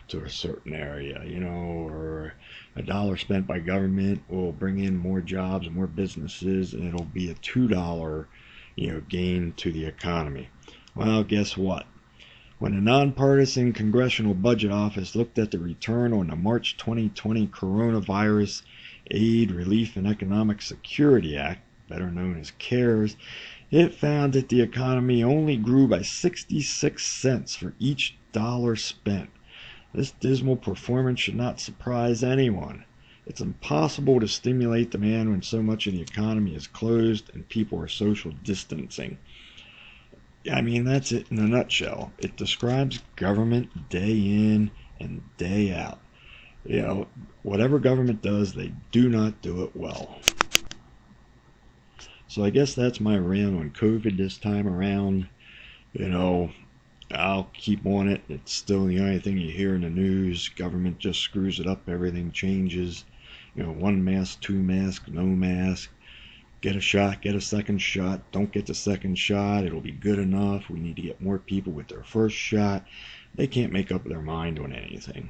to 0.07 0.23
a 0.23 0.29
certain 0.29 0.73
area, 0.73 1.23
you 1.25 1.39
know, 1.39 1.87
or 1.87 2.33
a 2.75 2.81
dollar 2.81 3.15
spent 3.15 3.45
by 3.45 3.59
government 3.59 4.23
will 4.27 4.51
bring 4.51 4.79
in 4.79 4.97
more 4.97 5.21
jobs 5.21 5.69
more 5.69 5.87
businesses, 5.87 6.73
and 6.73 6.87
it'll 6.87 7.05
be 7.05 7.29
a 7.29 7.35
two 7.35 7.67
dollar, 7.67 8.27
you 8.75 8.91
know, 8.91 9.01
gain 9.07 9.53
to 9.57 9.71
the 9.71 9.85
economy. 9.85 10.49
Well, 10.95 11.23
guess 11.23 11.55
what? 11.55 11.85
When 12.59 12.75
the 12.75 12.81
nonpartisan 12.81 13.71
Congressional 13.71 14.33
Budget 14.33 14.69
Office 14.69 15.15
looked 15.15 15.39
at 15.39 15.51
the 15.51 15.59
return 15.59 16.11
on 16.11 16.27
the 16.27 16.35
March 16.35 16.75
2020 16.75 17.47
Coronavirus 17.47 18.63
Aid, 19.09 19.51
Relief, 19.51 19.95
and 19.95 20.05
Economic 20.05 20.61
Security 20.61 21.37
Act, 21.37 21.61
better 21.87 22.11
known 22.11 22.37
as 22.37 22.51
CARES, 22.59 23.15
it 23.71 23.95
found 23.95 24.33
that 24.33 24.49
the 24.49 24.59
economy 24.59 25.23
only 25.23 25.55
grew 25.55 25.87
by 25.87 26.01
66 26.01 27.05
cents 27.05 27.55
for 27.55 27.75
each 27.79 28.17
dollar 28.33 28.75
spent. 28.75 29.29
This 29.93 30.11
dismal 30.11 30.57
performance 30.57 31.21
should 31.21 31.37
not 31.37 31.61
surprise 31.61 32.23
anyone. 32.25 32.83
It's 33.25 33.39
impossible 33.39 34.19
to 34.19 34.27
stimulate 34.27 34.91
demand 34.91 35.29
when 35.29 35.43
so 35.43 35.63
much 35.63 35.87
of 35.87 35.93
the 35.93 36.01
economy 36.01 36.55
is 36.55 36.67
closed 36.67 37.29
and 37.33 37.47
people 37.47 37.79
are 37.79 37.87
social 37.87 38.33
distancing. 38.43 39.17
I 40.53 40.61
mean, 40.61 40.83
that's 40.83 41.11
it 41.11 41.27
in 41.31 41.39
a 41.39 41.47
nutshell. 41.47 42.11
It 42.17 42.35
describes 42.35 42.99
government 43.15 43.89
day 43.89 44.11
in 44.11 44.71
and 44.99 45.21
day 45.37 45.73
out. 45.73 45.99
You 46.65 46.81
know, 46.81 47.07
whatever 47.43 47.79
government 47.79 48.21
does, 48.21 48.53
they 48.53 48.73
do 48.91 49.09
not 49.09 49.41
do 49.41 49.63
it 49.63 49.75
well. 49.75 50.19
So 52.27 52.43
I 52.43 52.51
guess 52.51 52.75
that's 52.75 52.99
my 52.99 53.17
rant 53.17 53.59
on 53.59 53.71
COVID 53.71 54.17
this 54.17 54.37
time 54.37 54.67
around. 54.67 55.27
You 55.93 56.09
know, 56.09 56.51
I'll 57.11 57.49
keep 57.53 57.85
on 57.85 58.07
it. 58.07 58.21
It's 58.29 58.53
still 58.53 58.85
the 58.85 58.99
only 58.99 59.19
thing 59.19 59.37
you 59.37 59.51
hear 59.51 59.75
in 59.75 59.81
the 59.81 59.89
news. 59.89 60.49
Government 60.49 60.99
just 60.99 61.21
screws 61.21 61.59
it 61.59 61.67
up. 61.67 61.89
Everything 61.89 62.31
changes. 62.31 63.05
You 63.55 63.63
know, 63.63 63.71
one 63.71 64.03
mask, 64.03 64.41
two 64.41 64.61
mask, 64.61 65.07
no 65.07 65.23
mask 65.23 65.89
get 66.61 66.75
a 66.75 66.81
shot, 66.81 67.21
get 67.21 67.35
a 67.35 67.41
second 67.41 67.79
shot, 67.79 68.21
don't 68.31 68.51
get 68.51 68.65
the 68.65 68.73
second 68.73 69.15
shot, 69.15 69.63
it'll 69.63 69.81
be 69.81 69.91
good 69.91 70.19
enough. 70.19 70.69
We 70.69 70.79
need 70.79 70.97
to 70.97 71.01
get 71.01 71.21
more 71.21 71.39
people 71.39 71.73
with 71.73 71.87
their 71.87 72.03
first 72.03 72.35
shot. 72.35 72.85
They 73.35 73.47
can't 73.47 73.73
make 73.73 73.91
up 73.91 74.03
their 74.03 74.21
mind 74.21 74.59
on 74.59 74.73
anything. 74.73 75.29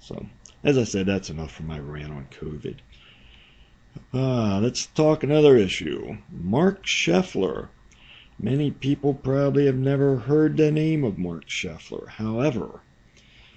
So, 0.00 0.26
as 0.64 0.78
I 0.78 0.84
said, 0.84 1.06
that's 1.06 1.30
enough 1.30 1.52
for 1.52 1.64
my 1.64 1.78
rant 1.78 2.12
on 2.12 2.26
COVID. 2.30 2.78
Uh, 4.14 4.58
let's 4.60 4.86
talk 4.86 5.22
another 5.22 5.56
issue. 5.56 6.16
Mark 6.30 6.84
Scheffler. 6.84 7.68
Many 8.38 8.70
people 8.70 9.14
probably 9.14 9.66
have 9.66 9.76
never 9.76 10.16
heard 10.16 10.56
the 10.56 10.72
name 10.72 11.04
of 11.04 11.18
Mark 11.18 11.46
Scheffler. 11.46 12.08
However, 12.08 12.80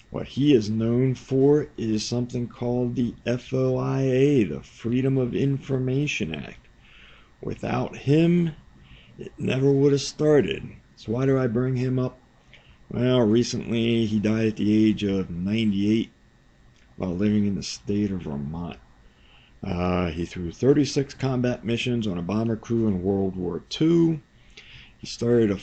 what 0.09 0.27
he 0.27 0.53
is 0.53 0.69
known 0.69 1.15
for 1.15 1.67
is 1.77 2.05
something 2.05 2.47
called 2.47 2.95
the 2.95 3.13
FOIA, 3.25 4.49
the 4.49 4.61
Freedom 4.61 5.17
of 5.17 5.35
Information 5.35 6.33
Act. 6.33 6.67
Without 7.41 7.95
him, 7.95 8.51
it 9.17 9.31
never 9.37 9.71
would 9.71 9.91
have 9.91 10.01
started. 10.01 10.67
So 10.95 11.11
why 11.11 11.25
do 11.25 11.37
I 11.37 11.47
bring 11.47 11.75
him 11.75 11.99
up? 11.99 12.17
Well, 12.89 13.21
recently 13.21 14.05
he 14.05 14.19
died 14.19 14.47
at 14.47 14.55
the 14.57 14.87
age 14.87 15.03
of 15.03 15.29
98 15.29 16.11
while 16.97 17.15
living 17.15 17.45
in 17.45 17.55
the 17.55 17.63
state 17.63 18.11
of 18.11 18.21
Vermont. 18.21 18.77
Uh, 19.63 20.09
he 20.11 20.25
threw 20.25 20.51
36 20.51 21.15
combat 21.15 21.65
missions 21.65 22.07
on 22.07 22.17
a 22.17 22.21
bomber 22.21 22.55
crew 22.55 22.87
in 22.87 23.01
World 23.01 23.35
War 23.35 23.63
II. 23.81 24.21
He 24.97 25.07
started 25.07 25.51
a 25.51 25.57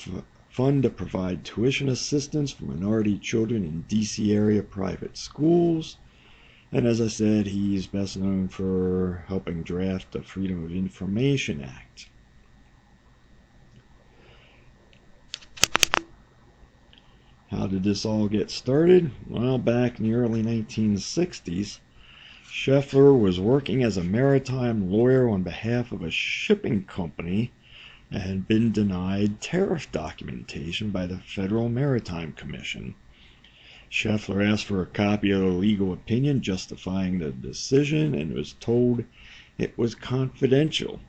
fund 0.53 0.83
to 0.83 0.91
provide 0.91 1.43
tuition 1.43 1.89
assistance 1.89 2.53
for 2.53 2.67
minority 2.67 3.17
children 3.17 3.65
in 3.65 3.85
DC 3.89 4.35
area 4.35 4.63
private 4.63 5.17
schools. 5.17 5.97
And 6.71 6.87
as 6.87 7.01
I 7.01 7.09
said, 7.09 7.47
he's 7.47 7.87
best 7.87 8.19
known 8.19 8.49
for 8.49 9.25
helping 9.29 9.63
draft 9.63 10.13
the 10.13 10.21
Freedom 10.21 10.63
of 10.63 10.71
Information 10.71 11.63
Act. 11.63 12.11
How 17.51 17.67
did 17.67 17.83
this 17.83 18.05
all 18.05 18.29
get 18.29 18.51
started? 18.51 19.11
Well, 19.27 19.57
back 19.57 19.99
in 19.99 20.05
the 20.05 20.15
early 20.15 20.43
1960s, 20.43 21.79
Scheffler 22.45 23.19
was 23.19 23.41
working 23.41 23.83
as 23.83 23.97
a 23.97 24.05
maritime 24.05 24.91
lawyer 24.91 25.31
on 25.31 25.43
behalf 25.43 25.93
of 25.93 26.03
a 26.03 26.11
shipping 26.11 26.85
company 26.85 27.53
had 28.21 28.47
been 28.47 28.73
denied 28.73 29.41
tariff 29.41 29.91
documentation 29.91 30.91
by 30.91 31.07
the 31.07 31.19
Federal 31.19 31.69
Maritime 31.69 32.33
Commission. 32.33 32.95
Scheffler 33.91 34.43
asked 34.43 34.67
for 34.67 34.83
a 34.83 34.87
copy 34.87 35.31
of 35.31 35.43
a 35.43 35.47
legal 35.49 35.93
opinion 35.93 36.43
justifying 36.43 37.19
the 37.19 37.31
decision 37.31 38.15
and 38.15 38.35
was 38.35 38.55
told 38.55 39.05
it 39.59 39.77
was 39.79 39.95
confidential. 39.95 41.01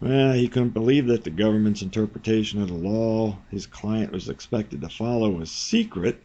Well, 0.00 0.32
he 0.32 0.48
couldn't 0.48 0.70
believe 0.70 1.06
that 1.06 1.24
the 1.24 1.30
government's 1.30 1.82
interpretation 1.82 2.60
of 2.60 2.68
the 2.68 2.74
law 2.74 3.38
his 3.50 3.66
client 3.66 4.12
was 4.12 4.28
expected 4.28 4.80
to 4.80 4.88
follow 4.88 5.30
was 5.30 5.50
secret, 5.50 6.22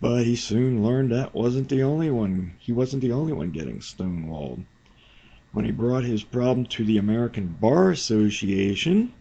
but 0.00 0.24
he 0.24 0.36
soon 0.36 0.82
learned 0.82 1.12
that 1.12 1.34
wasn't 1.34 1.68
the 1.68 1.82
only 1.82 2.10
one. 2.10 2.54
He 2.58 2.72
wasn't 2.72 3.02
the 3.02 3.12
only 3.12 3.32
one 3.32 3.50
getting 3.50 3.80
stonewalled 3.80 4.64
when 5.54 5.64
he 5.64 5.70
brought 5.70 6.04
his 6.04 6.24
problem 6.24 6.66
to 6.66 6.84
the 6.84 6.98
American 6.98 7.46
Bar 7.46 7.92
Association, 7.92 9.14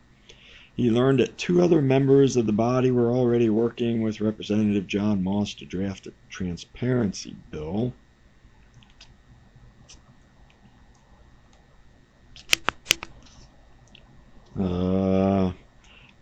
he 0.75 0.89
learned 0.89 1.19
that 1.19 1.37
two 1.37 1.61
other 1.61 1.79
members 1.79 2.35
of 2.35 2.47
the 2.47 2.51
body 2.51 2.89
were 2.89 3.11
already 3.11 3.49
working 3.51 4.01
with 4.01 4.19
Representative 4.19 4.87
John 4.87 5.23
Moss 5.23 5.53
to 5.53 5.65
draft 5.65 6.07
a 6.07 6.13
transparency 6.29 7.35
bill. 7.51 7.93
Uh, 14.59 15.51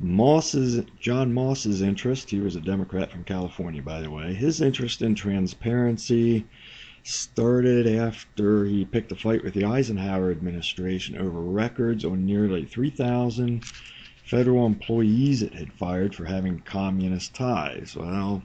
Moss's 0.02 0.84
John 1.00 1.34
Moss's 1.34 1.82
interest, 1.82 2.30
he 2.30 2.42
was 2.42 2.58
a 2.58 2.62
Democrat 2.62 3.10
from 3.12 3.24
California, 3.24 3.82
by 3.82 4.02
the 4.02 4.12
way. 4.12 4.34
His 4.34 4.60
interest 4.60 5.02
in 5.02 5.16
transparency 5.16 6.46
started 7.04 7.88
after 7.88 8.66
he 8.66 8.86
picked 8.86 9.12
a 9.12 9.16
fight 9.16 9.44
with 9.44 9.54
the 9.54 9.66
Eisenhower 9.66 10.32
administration 10.32 11.18
over 11.18 11.40
records 11.42 12.06
on 12.06 12.26
nearly 12.26 12.66
3,000 12.66 13.64
federal 14.26 14.66
employees 14.66 15.42
it 15.42 15.54
had 15.54 15.74
fired 15.74 16.16
for 16.16 16.26
having 16.26 16.60
communist 16.60 17.34
ties. 17.36 17.96
Well, 17.96 18.44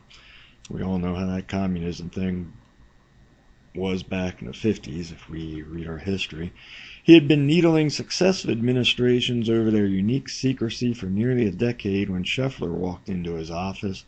we 0.71 0.83
all 0.83 0.99
know 0.99 1.15
how 1.15 1.27
that 1.27 1.49
communism 1.49 2.11
thing 2.11 2.53
was 3.75 4.03
back 4.03 4.41
in 4.41 4.49
the 4.49 4.55
50s 4.55 5.13
if 5.13 5.29
we 5.29 5.63
read 5.63 5.87
our 5.87 5.99
history. 5.99 6.53
He 7.05 7.15
had 7.15 7.29
been 7.29 7.47
needling 7.47 7.91
successive 7.91 8.51
administrations 8.51 9.51
over 9.51 9.71
their 9.71 9.87
unique 9.87 10.29
secrecy 10.29 10.95
for 10.95 11.07
nearly 11.07 11.47
a 11.47 11.53
decade 11.53 12.09
when 12.09 12.25
Scheffler 12.25 12.73
walked 12.73 13.09
into 13.09 13.35
his 13.35 13.51
office 13.51 14.05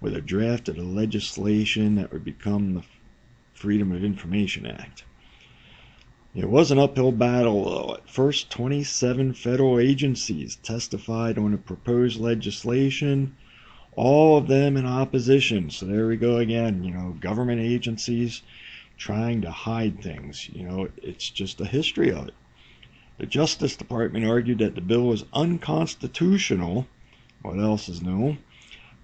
with 0.00 0.14
a 0.14 0.20
draft 0.20 0.68
of 0.68 0.76
the 0.76 0.84
legislation 0.84 1.96
that 1.96 2.12
would 2.12 2.24
become 2.24 2.74
the 2.74 2.84
Freedom 3.58 3.90
of 3.90 4.04
Information 4.04 4.66
Act. 4.66 5.02
It 6.32 6.48
was 6.48 6.70
an 6.70 6.78
uphill 6.78 7.10
battle, 7.10 7.64
though. 7.64 7.94
At 7.94 8.08
first, 8.08 8.50
27 8.52 9.32
federal 9.32 9.80
agencies 9.80 10.54
testified 10.62 11.36
on 11.36 11.50
the 11.50 11.58
proposed 11.58 12.20
legislation, 12.20 13.34
all 13.96 14.36
of 14.36 14.46
them 14.46 14.76
in 14.76 14.86
opposition. 14.86 15.70
So 15.70 15.86
there 15.86 16.06
we 16.06 16.16
go 16.16 16.36
again, 16.36 16.84
you 16.84 16.92
know, 16.92 17.16
government 17.18 17.60
agencies 17.60 18.42
trying 18.96 19.42
to 19.42 19.50
hide 19.50 20.04
things. 20.04 20.48
You 20.50 20.62
know, 20.62 20.88
it's 20.98 21.28
just 21.28 21.60
a 21.60 21.64
history 21.64 22.12
of 22.12 22.28
it. 22.28 22.34
The 23.18 23.26
Justice 23.26 23.74
Department 23.74 24.24
argued 24.24 24.58
that 24.58 24.76
the 24.76 24.80
bill 24.80 25.08
was 25.08 25.24
unconstitutional. 25.32 26.86
What 27.42 27.58
else 27.58 27.88
is 27.88 28.02
new? 28.02 28.36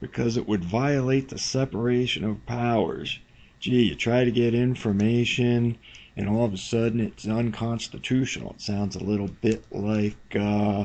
Because 0.01 0.37
it 0.37 0.47
would 0.47 0.65
violate 0.65 1.31
the 1.31 1.39
separation 1.39 2.23
of 2.23 2.47
powers 2.47 3.19
gee, 3.65 3.85
you 3.85 3.95
try 3.95 4.25
to 4.25 4.31
get 4.31 4.55
information 4.55 5.79
and 6.19 6.29
all 6.29 6.45
of 6.45 6.53
a 6.53 6.59
sudden 6.59 7.01
it's 7.01 7.27
unconstitutional. 7.27 8.51
It 8.51 8.61
sounds 8.61 8.95
a 8.95 9.03
little 9.03 9.29
bit 9.29 9.65
like 9.73 10.37
uh, 10.39 10.85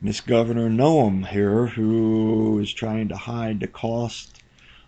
Miss 0.00 0.20
Governor 0.20 0.70
Noem 0.70 1.26
here, 1.26 1.66
who 1.66 2.60
is 2.60 2.72
trying 2.72 3.08
to 3.08 3.16
hide 3.16 3.58
the 3.58 3.66
cost 3.66 4.40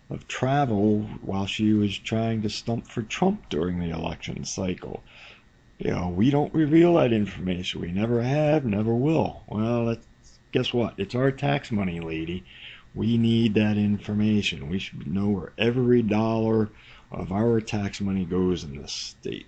of 0.09 0.29
travel 0.29 1.01
while 1.21 1.45
she 1.45 1.73
was 1.73 1.97
trying 1.97 2.41
to 2.43 2.49
stump 2.49 2.87
for 2.87 3.01
Trump 3.01 3.49
during 3.49 3.79
the 3.79 3.89
election 3.89 4.45
cycle. 4.45 5.03
You 5.77 5.91
know, 5.91 6.07
we 6.07 6.29
don't 6.29 6.53
reveal 6.53 6.93
that 6.93 7.11
information. 7.11 7.81
We 7.81 7.91
never 7.91 8.21
have, 8.21 8.63
never 8.63 8.95
will. 8.95 9.43
Well, 9.47 9.97
guess 10.53 10.73
what? 10.73 10.93
It's 10.97 11.15
our 11.15 11.31
tax 11.31 11.69
money, 11.69 11.99
lady. 11.99 12.45
We 12.93 13.17
need 13.17 13.53
that 13.53 13.77
information. 13.77 14.69
We 14.69 14.79
should 14.79 15.07
know 15.07 15.29
where 15.29 15.53
every 15.57 16.01
dollar 16.01 16.69
of 17.11 17.31
our 17.31 17.61
tax 17.61 18.01
money 18.01 18.25
goes 18.25 18.63
in 18.63 18.75
this 18.75 18.91
state. 18.91 19.47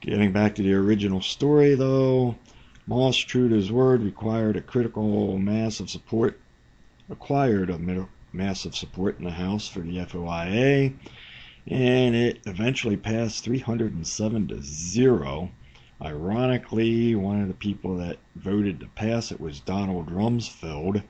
Getting 0.00 0.32
back 0.32 0.54
to 0.54 0.62
the 0.62 0.74
original 0.74 1.20
story, 1.20 1.74
though, 1.74 2.36
Moss, 2.86 3.16
true 3.18 3.48
to 3.48 3.54
his 3.54 3.70
word, 3.70 4.02
required 4.02 4.56
a 4.56 4.62
critical 4.62 5.38
mass 5.38 5.78
of 5.78 5.90
support, 5.90 6.40
acquired 7.08 7.70
a 7.70 8.06
massive 8.32 8.74
support 8.74 9.18
in 9.18 9.24
the 9.24 9.30
House 9.30 9.68
for 9.68 9.80
the 9.80 9.98
FOIA, 9.98 10.94
and 11.66 12.16
it 12.16 12.40
eventually 12.46 12.96
passed 12.96 13.44
307 13.44 14.48
to 14.48 14.62
0 14.62 15.50
Ironically, 16.02 17.14
one 17.14 17.42
of 17.42 17.48
the 17.48 17.54
people 17.54 17.96
that 17.98 18.18
voted 18.34 18.80
to 18.80 18.86
pass 18.86 19.30
it 19.30 19.40
was 19.40 19.60
Donald 19.60 20.10
Rumsfeld, 20.10 21.02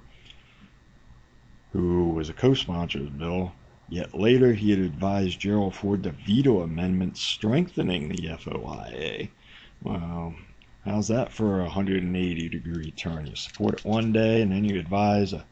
who 1.72 2.08
was 2.08 2.28
a 2.28 2.32
co 2.32 2.54
sponsor 2.54 2.98
of 2.98 3.04
the 3.04 3.10
bill. 3.10 3.52
Yet 3.88 4.14
later 4.14 4.52
he 4.54 4.70
had 4.70 4.80
advised 4.80 5.40
Gerald 5.40 5.74
Ford 5.74 6.02
to 6.04 6.10
veto 6.10 6.62
amendments 6.62 7.20
strengthening 7.20 8.08
the 8.08 8.28
FOIA. 8.28 9.28
Well, 9.82 10.34
how's 10.84 11.08
that 11.08 11.32
for 11.32 11.60
a 11.60 11.64
180 11.64 12.48
degree 12.48 12.90
turn? 12.92 13.26
You 13.26 13.36
support 13.36 13.74
it 13.74 13.84
one 13.84 14.12
day 14.12 14.42
and 14.42 14.52
then 14.52 14.64
you 14.64 14.78
advise 14.78 15.32
a 15.32 15.44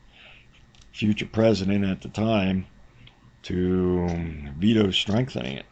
future 0.93 1.27
president 1.27 1.85
at 1.85 2.01
the 2.01 2.09
time 2.09 2.67
to 3.43 4.09
veto 4.59 4.91
strengthening 4.91 5.59
it. 5.59 5.67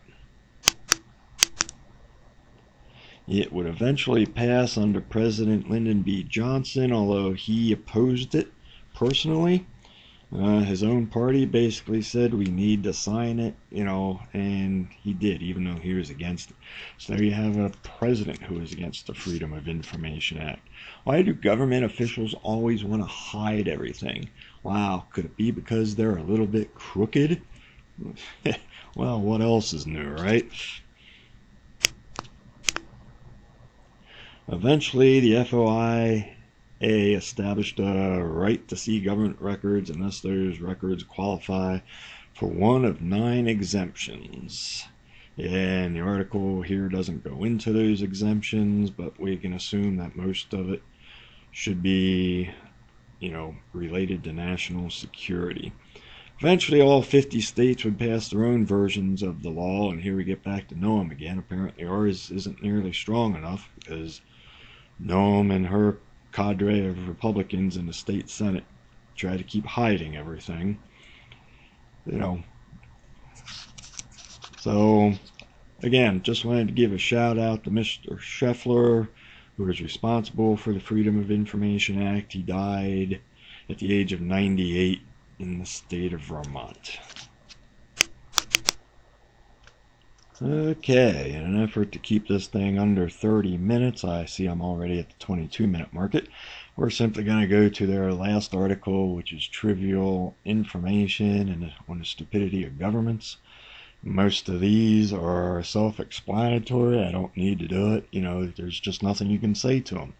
It 3.28 3.52
would 3.52 3.66
eventually 3.66 4.24
pass 4.24 4.76
under 4.76 5.00
President 5.00 5.68
Lyndon 5.68 6.02
B. 6.02 6.22
Johnson, 6.22 6.92
although 6.92 7.32
he 7.32 7.72
opposed 7.72 8.34
it 8.34 8.52
personally. 8.94 9.66
Uh, 10.32 10.60
his 10.60 10.82
own 10.82 11.06
party 11.06 11.44
basically 11.44 12.02
said 12.02 12.34
we 12.34 12.46
need 12.46 12.82
to 12.82 12.92
sign 12.92 13.38
it, 13.38 13.54
you 13.70 13.84
know, 13.84 14.20
and 14.32 14.88
he 15.00 15.12
did, 15.12 15.40
even 15.40 15.64
though 15.64 15.80
he 15.80 15.94
was 15.94 16.10
against 16.10 16.50
it. 16.50 16.56
So 16.98 17.12
there 17.12 17.22
you 17.22 17.30
have 17.32 17.56
a 17.56 17.70
president 17.82 18.42
who 18.42 18.60
is 18.60 18.72
against 18.72 19.06
the 19.06 19.14
Freedom 19.14 19.52
of 19.52 19.68
Information 19.68 20.38
Act. 20.38 20.68
Why 21.04 21.22
do 21.22 21.32
government 21.32 21.84
officials 21.84 22.34
always 22.42 22.84
want 22.84 23.02
to 23.02 23.06
hide 23.06 23.68
everything? 23.68 24.28
Wow, 24.62 25.06
could 25.12 25.26
it 25.26 25.36
be 25.36 25.52
because 25.52 25.94
they're 25.94 26.16
a 26.16 26.22
little 26.22 26.46
bit 26.46 26.74
crooked? 26.74 27.40
well, 28.96 29.20
what 29.20 29.40
else 29.40 29.72
is 29.72 29.86
new, 29.86 30.10
right? 30.10 30.50
Eventually, 34.48 35.18
the 35.18 35.32
FOIA 35.32 36.32
established 36.80 37.80
a 37.80 38.22
right 38.22 38.66
to 38.68 38.76
see 38.76 39.00
government 39.00 39.40
records 39.40 39.90
unless 39.90 40.20
those 40.20 40.60
records 40.60 41.02
qualify 41.02 41.80
for 42.32 42.48
one 42.48 42.84
of 42.84 43.00
nine 43.00 43.48
exemptions. 43.48 44.84
And 45.36 45.96
the 45.96 46.00
article 46.00 46.62
here 46.62 46.88
doesn't 46.88 47.24
go 47.24 47.42
into 47.42 47.72
those 47.72 48.02
exemptions, 48.02 48.88
but 48.90 49.18
we 49.18 49.36
can 49.36 49.52
assume 49.52 49.96
that 49.96 50.14
most 50.14 50.54
of 50.54 50.70
it 50.70 50.82
should 51.50 51.82
be, 51.82 52.48
you 53.18 53.30
know, 53.32 53.56
related 53.72 54.22
to 54.24 54.32
national 54.32 54.90
security. 54.90 55.72
Eventually, 56.38 56.80
all 56.80 57.02
50 57.02 57.40
states 57.40 57.84
would 57.84 57.98
pass 57.98 58.28
their 58.28 58.44
own 58.44 58.64
versions 58.64 59.24
of 59.24 59.42
the 59.42 59.50
law, 59.50 59.90
and 59.90 60.02
here 60.02 60.14
we 60.16 60.22
get 60.22 60.44
back 60.44 60.68
to 60.68 60.76
Noem 60.76 61.10
again. 61.10 61.38
Apparently, 61.38 61.84
ours 61.84 62.30
isn't 62.30 62.62
nearly 62.62 62.92
strong 62.92 63.34
enough 63.34 63.70
because 63.80 64.20
Noem 65.02 65.54
and 65.54 65.66
her 65.66 65.98
cadre 66.32 66.86
of 66.86 67.08
Republicans 67.08 67.76
in 67.76 67.86
the 67.86 67.92
state 67.92 68.28
Senate 68.28 68.64
try 69.14 69.36
to 69.36 69.44
keep 69.44 69.66
hiding 69.66 70.16
everything. 70.16 70.78
You 72.04 72.18
know. 72.18 72.42
So, 74.60 75.12
again, 75.82 76.22
just 76.22 76.44
wanted 76.44 76.68
to 76.68 76.74
give 76.74 76.92
a 76.92 76.98
shout 76.98 77.38
out 77.38 77.64
to 77.64 77.70
Mr. 77.70 78.18
Scheffler, 78.18 79.08
who 79.56 79.70
is 79.70 79.80
responsible 79.80 80.56
for 80.56 80.72
the 80.72 80.80
Freedom 80.80 81.18
of 81.18 81.30
Information 81.30 82.02
Act. 82.02 82.32
He 82.32 82.42
died 82.42 83.20
at 83.68 83.78
the 83.78 83.94
age 83.94 84.12
of 84.12 84.20
98 84.20 85.00
in 85.38 85.58
the 85.58 85.66
state 85.66 86.12
of 86.12 86.20
Vermont. 86.20 86.98
Okay, 90.42 91.32
in 91.32 91.44
an 91.44 91.62
effort 91.62 91.92
to 91.92 91.98
keep 91.98 92.28
this 92.28 92.46
thing 92.46 92.78
under 92.78 93.08
30 93.08 93.56
minutes, 93.56 94.04
I 94.04 94.26
see 94.26 94.44
I'm 94.44 94.60
already 94.60 94.98
at 94.98 95.08
the 95.08 95.14
22 95.18 95.66
minute 95.66 95.94
market. 95.94 96.28
We're 96.76 96.90
simply 96.90 97.24
going 97.24 97.40
to 97.40 97.46
go 97.46 97.70
to 97.70 97.86
their 97.86 98.12
last 98.12 98.54
article, 98.54 99.14
which 99.14 99.32
is 99.32 99.48
Trivial 99.48 100.36
Information 100.44 101.48
and 101.48 101.72
on 101.88 102.00
the 102.00 102.04
Stupidity 102.04 102.64
of 102.64 102.78
Governments. 102.78 103.38
Most 104.02 104.50
of 104.50 104.60
these 104.60 105.10
are 105.10 105.62
self 105.62 105.98
explanatory. 105.98 107.02
I 107.02 107.12
don't 107.12 107.34
need 107.34 107.58
to 107.60 107.66
do 107.66 107.94
it. 107.94 108.06
You 108.10 108.20
know, 108.20 108.44
there's 108.44 108.78
just 108.78 109.02
nothing 109.02 109.30
you 109.30 109.38
can 109.38 109.54
say 109.54 109.80
to 109.80 109.94
them. 109.94 110.12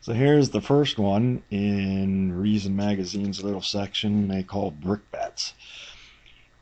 So 0.00 0.12
here's 0.12 0.50
the 0.50 0.60
first 0.60 0.98
one 0.98 1.44
in 1.52 2.32
Reason 2.32 2.74
Magazine's 2.74 3.44
little 3.44 3.62
section 3.62 4.26
they 4.26 4.42
call 4.42 4.72
Brickbats. 4.72 5.52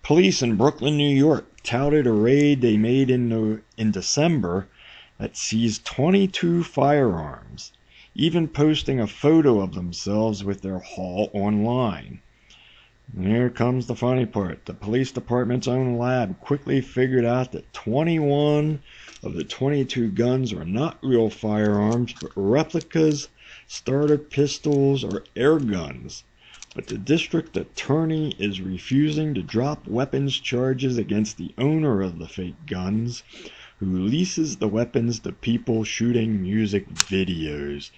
Police 0.09 0.41
in 0.41 0.57
Brooklyn, 0.57 0.97
New 0.97 1.15
York 1.15 1.61
touted 1.63 2.07
a 2.07 2.13
raid 2.13 2.63
they 2.63 2.79
made 2.79 3.11
in, 3.11 3.29
the, 3.29 3.61
in 3.77 3.91
December 3.91 4.67
that 5.19 5.37
seized 5.37 5.85
22 5.85 6.65
firearms, 6.65 7.73
even 8.15 8.49
posting 8.49 8.99
a 8.99 9.07
photo 9.07 9.61
of 9.61 9.75
themselves 9.75 10.43
with 10.43 10.63
their 10.63 10.79
haul 10.79 11.29
online. 11.35 12.23
And 13.15 13.27
here 13.27 13.51
comes 13.51 13.87
the 13.87 13.95
funny 13.95 14.25
part. 14.25 14.65
The 14.65 14.73
police 14.73 15.13
department's 15.13 15.69
own 15.69 15.99
lab 15.99 16.41
quickly 16.41 16.81
figured 16.81 17.27
out 17.27 17.53
that 17.53 17.71
21 17.75 18.81
of 19.23 19.35
the 19.35 19.45
22 19.45 20.13
guns 20.13 20.55
were 20.55 20.65
not 20.65 20.97
real 21.03 21.29
firearms, 21.29 22.15
but 22.19 22.33
replicas, 22.35 23.29
starter 23.67 24.17
pistols, 24.17 25.05
or 25.05 25.25
air 25.37 25.59
guns 25.59 26.25
but 26.79 26.87
the 26.87 26.97
district 26.97 27.57
attorney 27.57 28.33
is 28.39 28.61
refusing 28.61 29.35
to 29.35 29.43
drop 29.43 29.89
weapons 29.89 30.39
charges 30.39 30.97
against 30.97 31.37
the 31.37 31.53
owner 31.59 32.03
of 32.03 32.21
the 32.21 32.29
fake 32.29 32.67
guns, 32.67 33.25
who 33.81 33.99
leases 33.99 34.59
the 34.59 34.69
weapons 34.69 35.19
to 35.19 35.33
people 35.33 35.83
shooting 35.83 36.41
music 36.41 36.89
videos. 36.89 37.91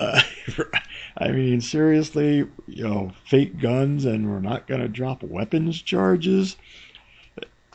Uh, 0.00 0.20
I 1.18 1.30
mean, 1.30 1.60
seriously, 1.60 2.48
you 2.66 2.82
know, 2.82 3.12
fake 3.26 3.60
guns 3.60 4.04
and 4.04 4.28
we're 4.28 4.40
not 4.40 4.66
going 4.66 4.80
to 4.80 4.88
drop 4.88 5.22
weapons 5.22 5.80
charges? 5.80 6.56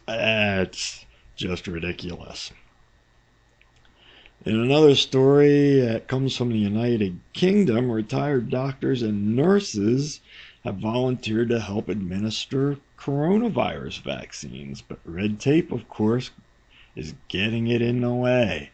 That's 0.06 1.06
just 1.38 1.66
ridiculous. 1.66 2.52
In 4.46 4.60
another 4.60 4.94
story 4.94 5.80
that 5.80 6.08
comes 6.08 6.38
from 6.38 6.50
the 6.50 6.60
United 6.60 7.20
Kingdom, 7.34 7.90
retired 7.90 8.52
doctors 8.52 9.02
and 9.02 9.36
nurses 9.36 10.22
have 10.64 10.76
volunteered 10.76 11.50
to 11.50 11.60
help 11.60 11.90
administer 11.90 12.78
coronavirus 12.96 14.04
vaccines. 14.04 14.84
But 14.84 15.00
red 15.04 15.40
tape, 15.40 15.72
of 15.72 15.90
course, 15.90 16.30
is 16.96 17.16
getting 17.28 17.66
it 17.66 17.82
in 17.82 18.02
the 18.02 18.14
way. 18.14 18.70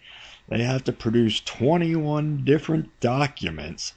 They 0.50 0.62
have 0.62 0.84
to 0.84 0.92
produce 0.92 1.40
21 1.40 2.44
different 2.44 2.90
documents, 3.00 3.94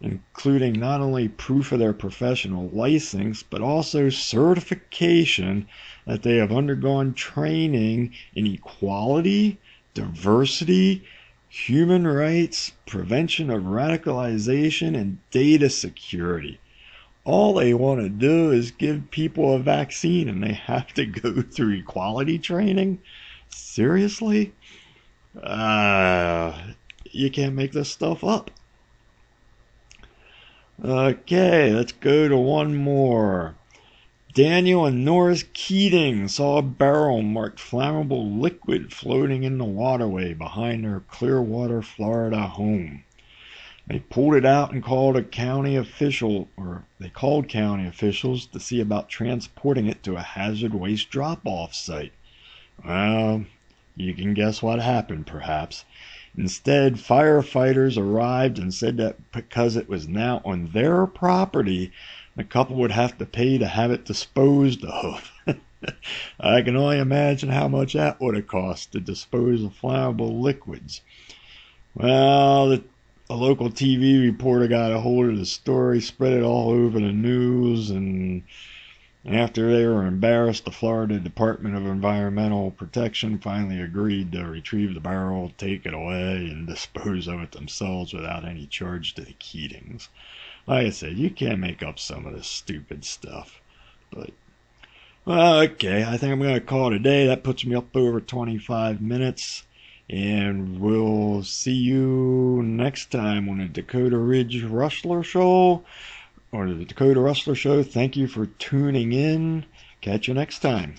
including 0.00 0.72
not 0.72 1.00
only 1.00 1.28
proof 1.28 1.70
of 1.70 1.78
their 1.78 1.92
professional 1.92 2.70
license, 2.70 3.44
but 3.44 3.62
also 3.62 4.08
certification 4.08 5.68
that 6.08 6.24
they 6.24 6.38
have 6.38 6.50
undergone 6.50 7.14
training 7.14 8.12
in 8.34 8.48
equality 8.48 9.60
diversity, 9.94 11.04
human 11.48 12.06
rights, 12.06 12.72
prevention 12.86 13.48
of 13.48 13.62
radicalization, 13.62 14.96
and 14.96 15.18
data 15.30 15.70
security. 15.70 16.58
All 17.24 17.54
they 17.54 17.72
want 17.72 18.00
to 18.00 18.08
do 18.08 18.50
is 18.50 18.70
give 18.70 19.10
people 19.10 19.54
a 19.54 19.58
vaccine 19.58 20.28
and 20.28 20.42
they 20.42 20.52
have 20.66 20.92
to 20.94 21.06
go 21.06 21.40
through 21.40 21.74
equality 21.74 22.38
training? 22.38 23.00
Seriously? 23.48 24.52
Uh, 25.42 26.52
you 27.10 27.30
can't 27.30 27.54
make 27.54 27.72
this 27.72 27.90
stuff 27.90 28.22
up. 28.22 28.50
Okay, 30.84 31.72
let's 31.72 31.92
go 31.92 32.28
to 32.28 32.36
one 32.36 32.74
more. 32.74 33.54
Daniel 34.34 34.84
and 34.84 35.04
Norris 35.04 35.44
Keating 35.52 36.26
saw 36.26 36.58
a 36.58 36.62
barrel 36.62 37.22
marked 37.22 37.60
flammable 37.60 38.40
liquid 38.40 38.92
floating 38.92 39.44
in 39.44 39.58
the 39.58 39.64
waterway 39.64 40.34
behind 40.34 40.82
their 40.82 40.98
Clearwater, 41.08 41.82
Florida 41.82 42.48
home. 42.48 43.04
They 43.86 44.00
pulled 44.00 44.34
it 44.34 44.44
out 44.44 44.72
and 44.72 44.82
called 44.82 45.16
a 45.16 45.22
county 45.22 45.76
official, 45.76 46.48
or 46.56 46.84
they 46.98 47.10
called 47.10 47.48
county 47.48 47.86
officials 47.86 48.46
to 48.46 48.58
see 48.58 48.80
about 48.80 49.08
transporting 49.08 49.86
it 49.86 50.02
to 50.02 50.16
a 50.16 50.22
hazard 50.22 50.74
waste 50.74 51.10
drop 51.10 51.42
off 51.44 51.72
site. 51.72 52.12
Well, 52.84 53.44
you 53.94 54.14
can 54.14 54.34
guess 54.34 54.60
what 54.60 54.80
happened, 54.80 55.28
perhaps. 55.28 55.84
Instead, 56.36 56.94
firefighters 56.96 57.96
arrived 57.96 58.58
and 58.58 58.74
said 58.74 58.96
that 58.96 59.30
because 59.30 59.76
it 59.76 59.88
was 59.88 60.08
now 60.08 60.42
on 60.44 60.70
their 60.72 61.06
property, 61.06 61.92
the 62.36 62.44
couple 62.44 62.76
would 62.76 62.92
have 62.92 63.18
to 63.18 63.26
pay 63.26 63.58
to 63.58 63.66
have 63.66 63.90
it 63.90 64.04
disposed 64.04 64.84
of. 64.84 65.30
I 66.40 66.62
can 66.62 66.76
only 66.76 66.98
imagine 66.98 67.50
how 67.50 67.68
much 67.68 67.92
that 67.92 68.20
would 68.20 68.34
have 68.36 68.46
cost 68.46 68.92
to 68.92 69.00
dispose 69.00 69.62
of 69.62 69.72
flammable 69.72 70.40
liquids. 70.40 71.02
Well, 71.94 72.68
the, 72.70 72.84
a 73.30 73.36
local 73.36 73.70
TV 73.70 74.22
reporter 74.22 74.68
got 74.68 74.92
a 74.92 75.00
hold 75.00 75.30
of 75.30 75.38
the 75.38 75.46
story, 75.46 76.00
spread 76.00 76.32
it 76.32 76.42
all 76.42 76.70
over 76.70 76.98
the 76.98 77.12
news, 77.12 77.90
and 77.90 78.42
After 79.26 79.72
they 79.72 79.86
were 79.86 80.06
embarrassed, 80.06 80.66
the 80.66 80.70
Florida 80.70 81.18
Department 81.18 81.76
of 81.76 81.86
Environmental 81.86 82.70
Protection 82.72 83.38
finally 83.38 83.80
agreed 83.80 84.32
to 84.32 84.44
retrieve 84.44 84.92
the 84.92 85.00
barrel, 85.00 85.52
take 85.56 85.86
it 85.86 85.94
away, 85.94 86.48
and 86.50 86.66
dispose 86.66 87.26
of 87.26 87.40
it 87.40 87.52
themselves 87.52 88.12
without 88.12 88.44
any 88.44 88.66
charge 88.66 89.14
to 89.14 89.22
the 89.22 89.32
Keatings. 89.34 90.08
Like 90.66 90.86
I 90.86 90.90
said, 90.90 91.18
you 91.18 91.30
can't 91.30 91.60
make 91.60 91.82
up 91.82 91.98
some 91.98 92.26
of 92.26 92.34
this 92.34 92.46
stupid 92.46 93.04
stuff. 93.04 93.60
But, 94.10 94.30
well, 95.24 95.60
okay, 95.60 96.04
I 96.04 96.16
think 96.16 96.32
I'm 96.32 96.40
going 96.40 96.54
to 96.54 96.60
call 96.60 96.92
it 96.92 96.96
a 96.96 96.98
day. 96.98 97.26
That 97.26 97.44
puts 97.44 97.64
me 97.66 97.74
up 97.74 97.94
over 97.94 98.20
25 98.20 99.00
minutes. 99.00 99.64
And 100.08 100.80
we'll 100.80 101.42
see 101.42 101.72
you 101.72 102.62
next 102.62 103.10
time 103.10 103.48
on 103.48 103.58
the 103.58 103.66
Dakota 103.66 104.18
Ridge 104.18 104.62
Rustler 104.62 105.22
Show 105.22 105.82
or 106.52 106.68
the 106.68 106.84
Dakota 106.84 107.20
Rustler 107.20 107.54
Show. 107.54 107.82
Thank 107.82 108.16
you 108.16 108.26
for 108.26 108.46
tuning 108.46 109.12
in. 109.12 109.64
Catch 110.02 110.28
you 110.28 110.34
next 110.34 110.58
time. 110.58 110.96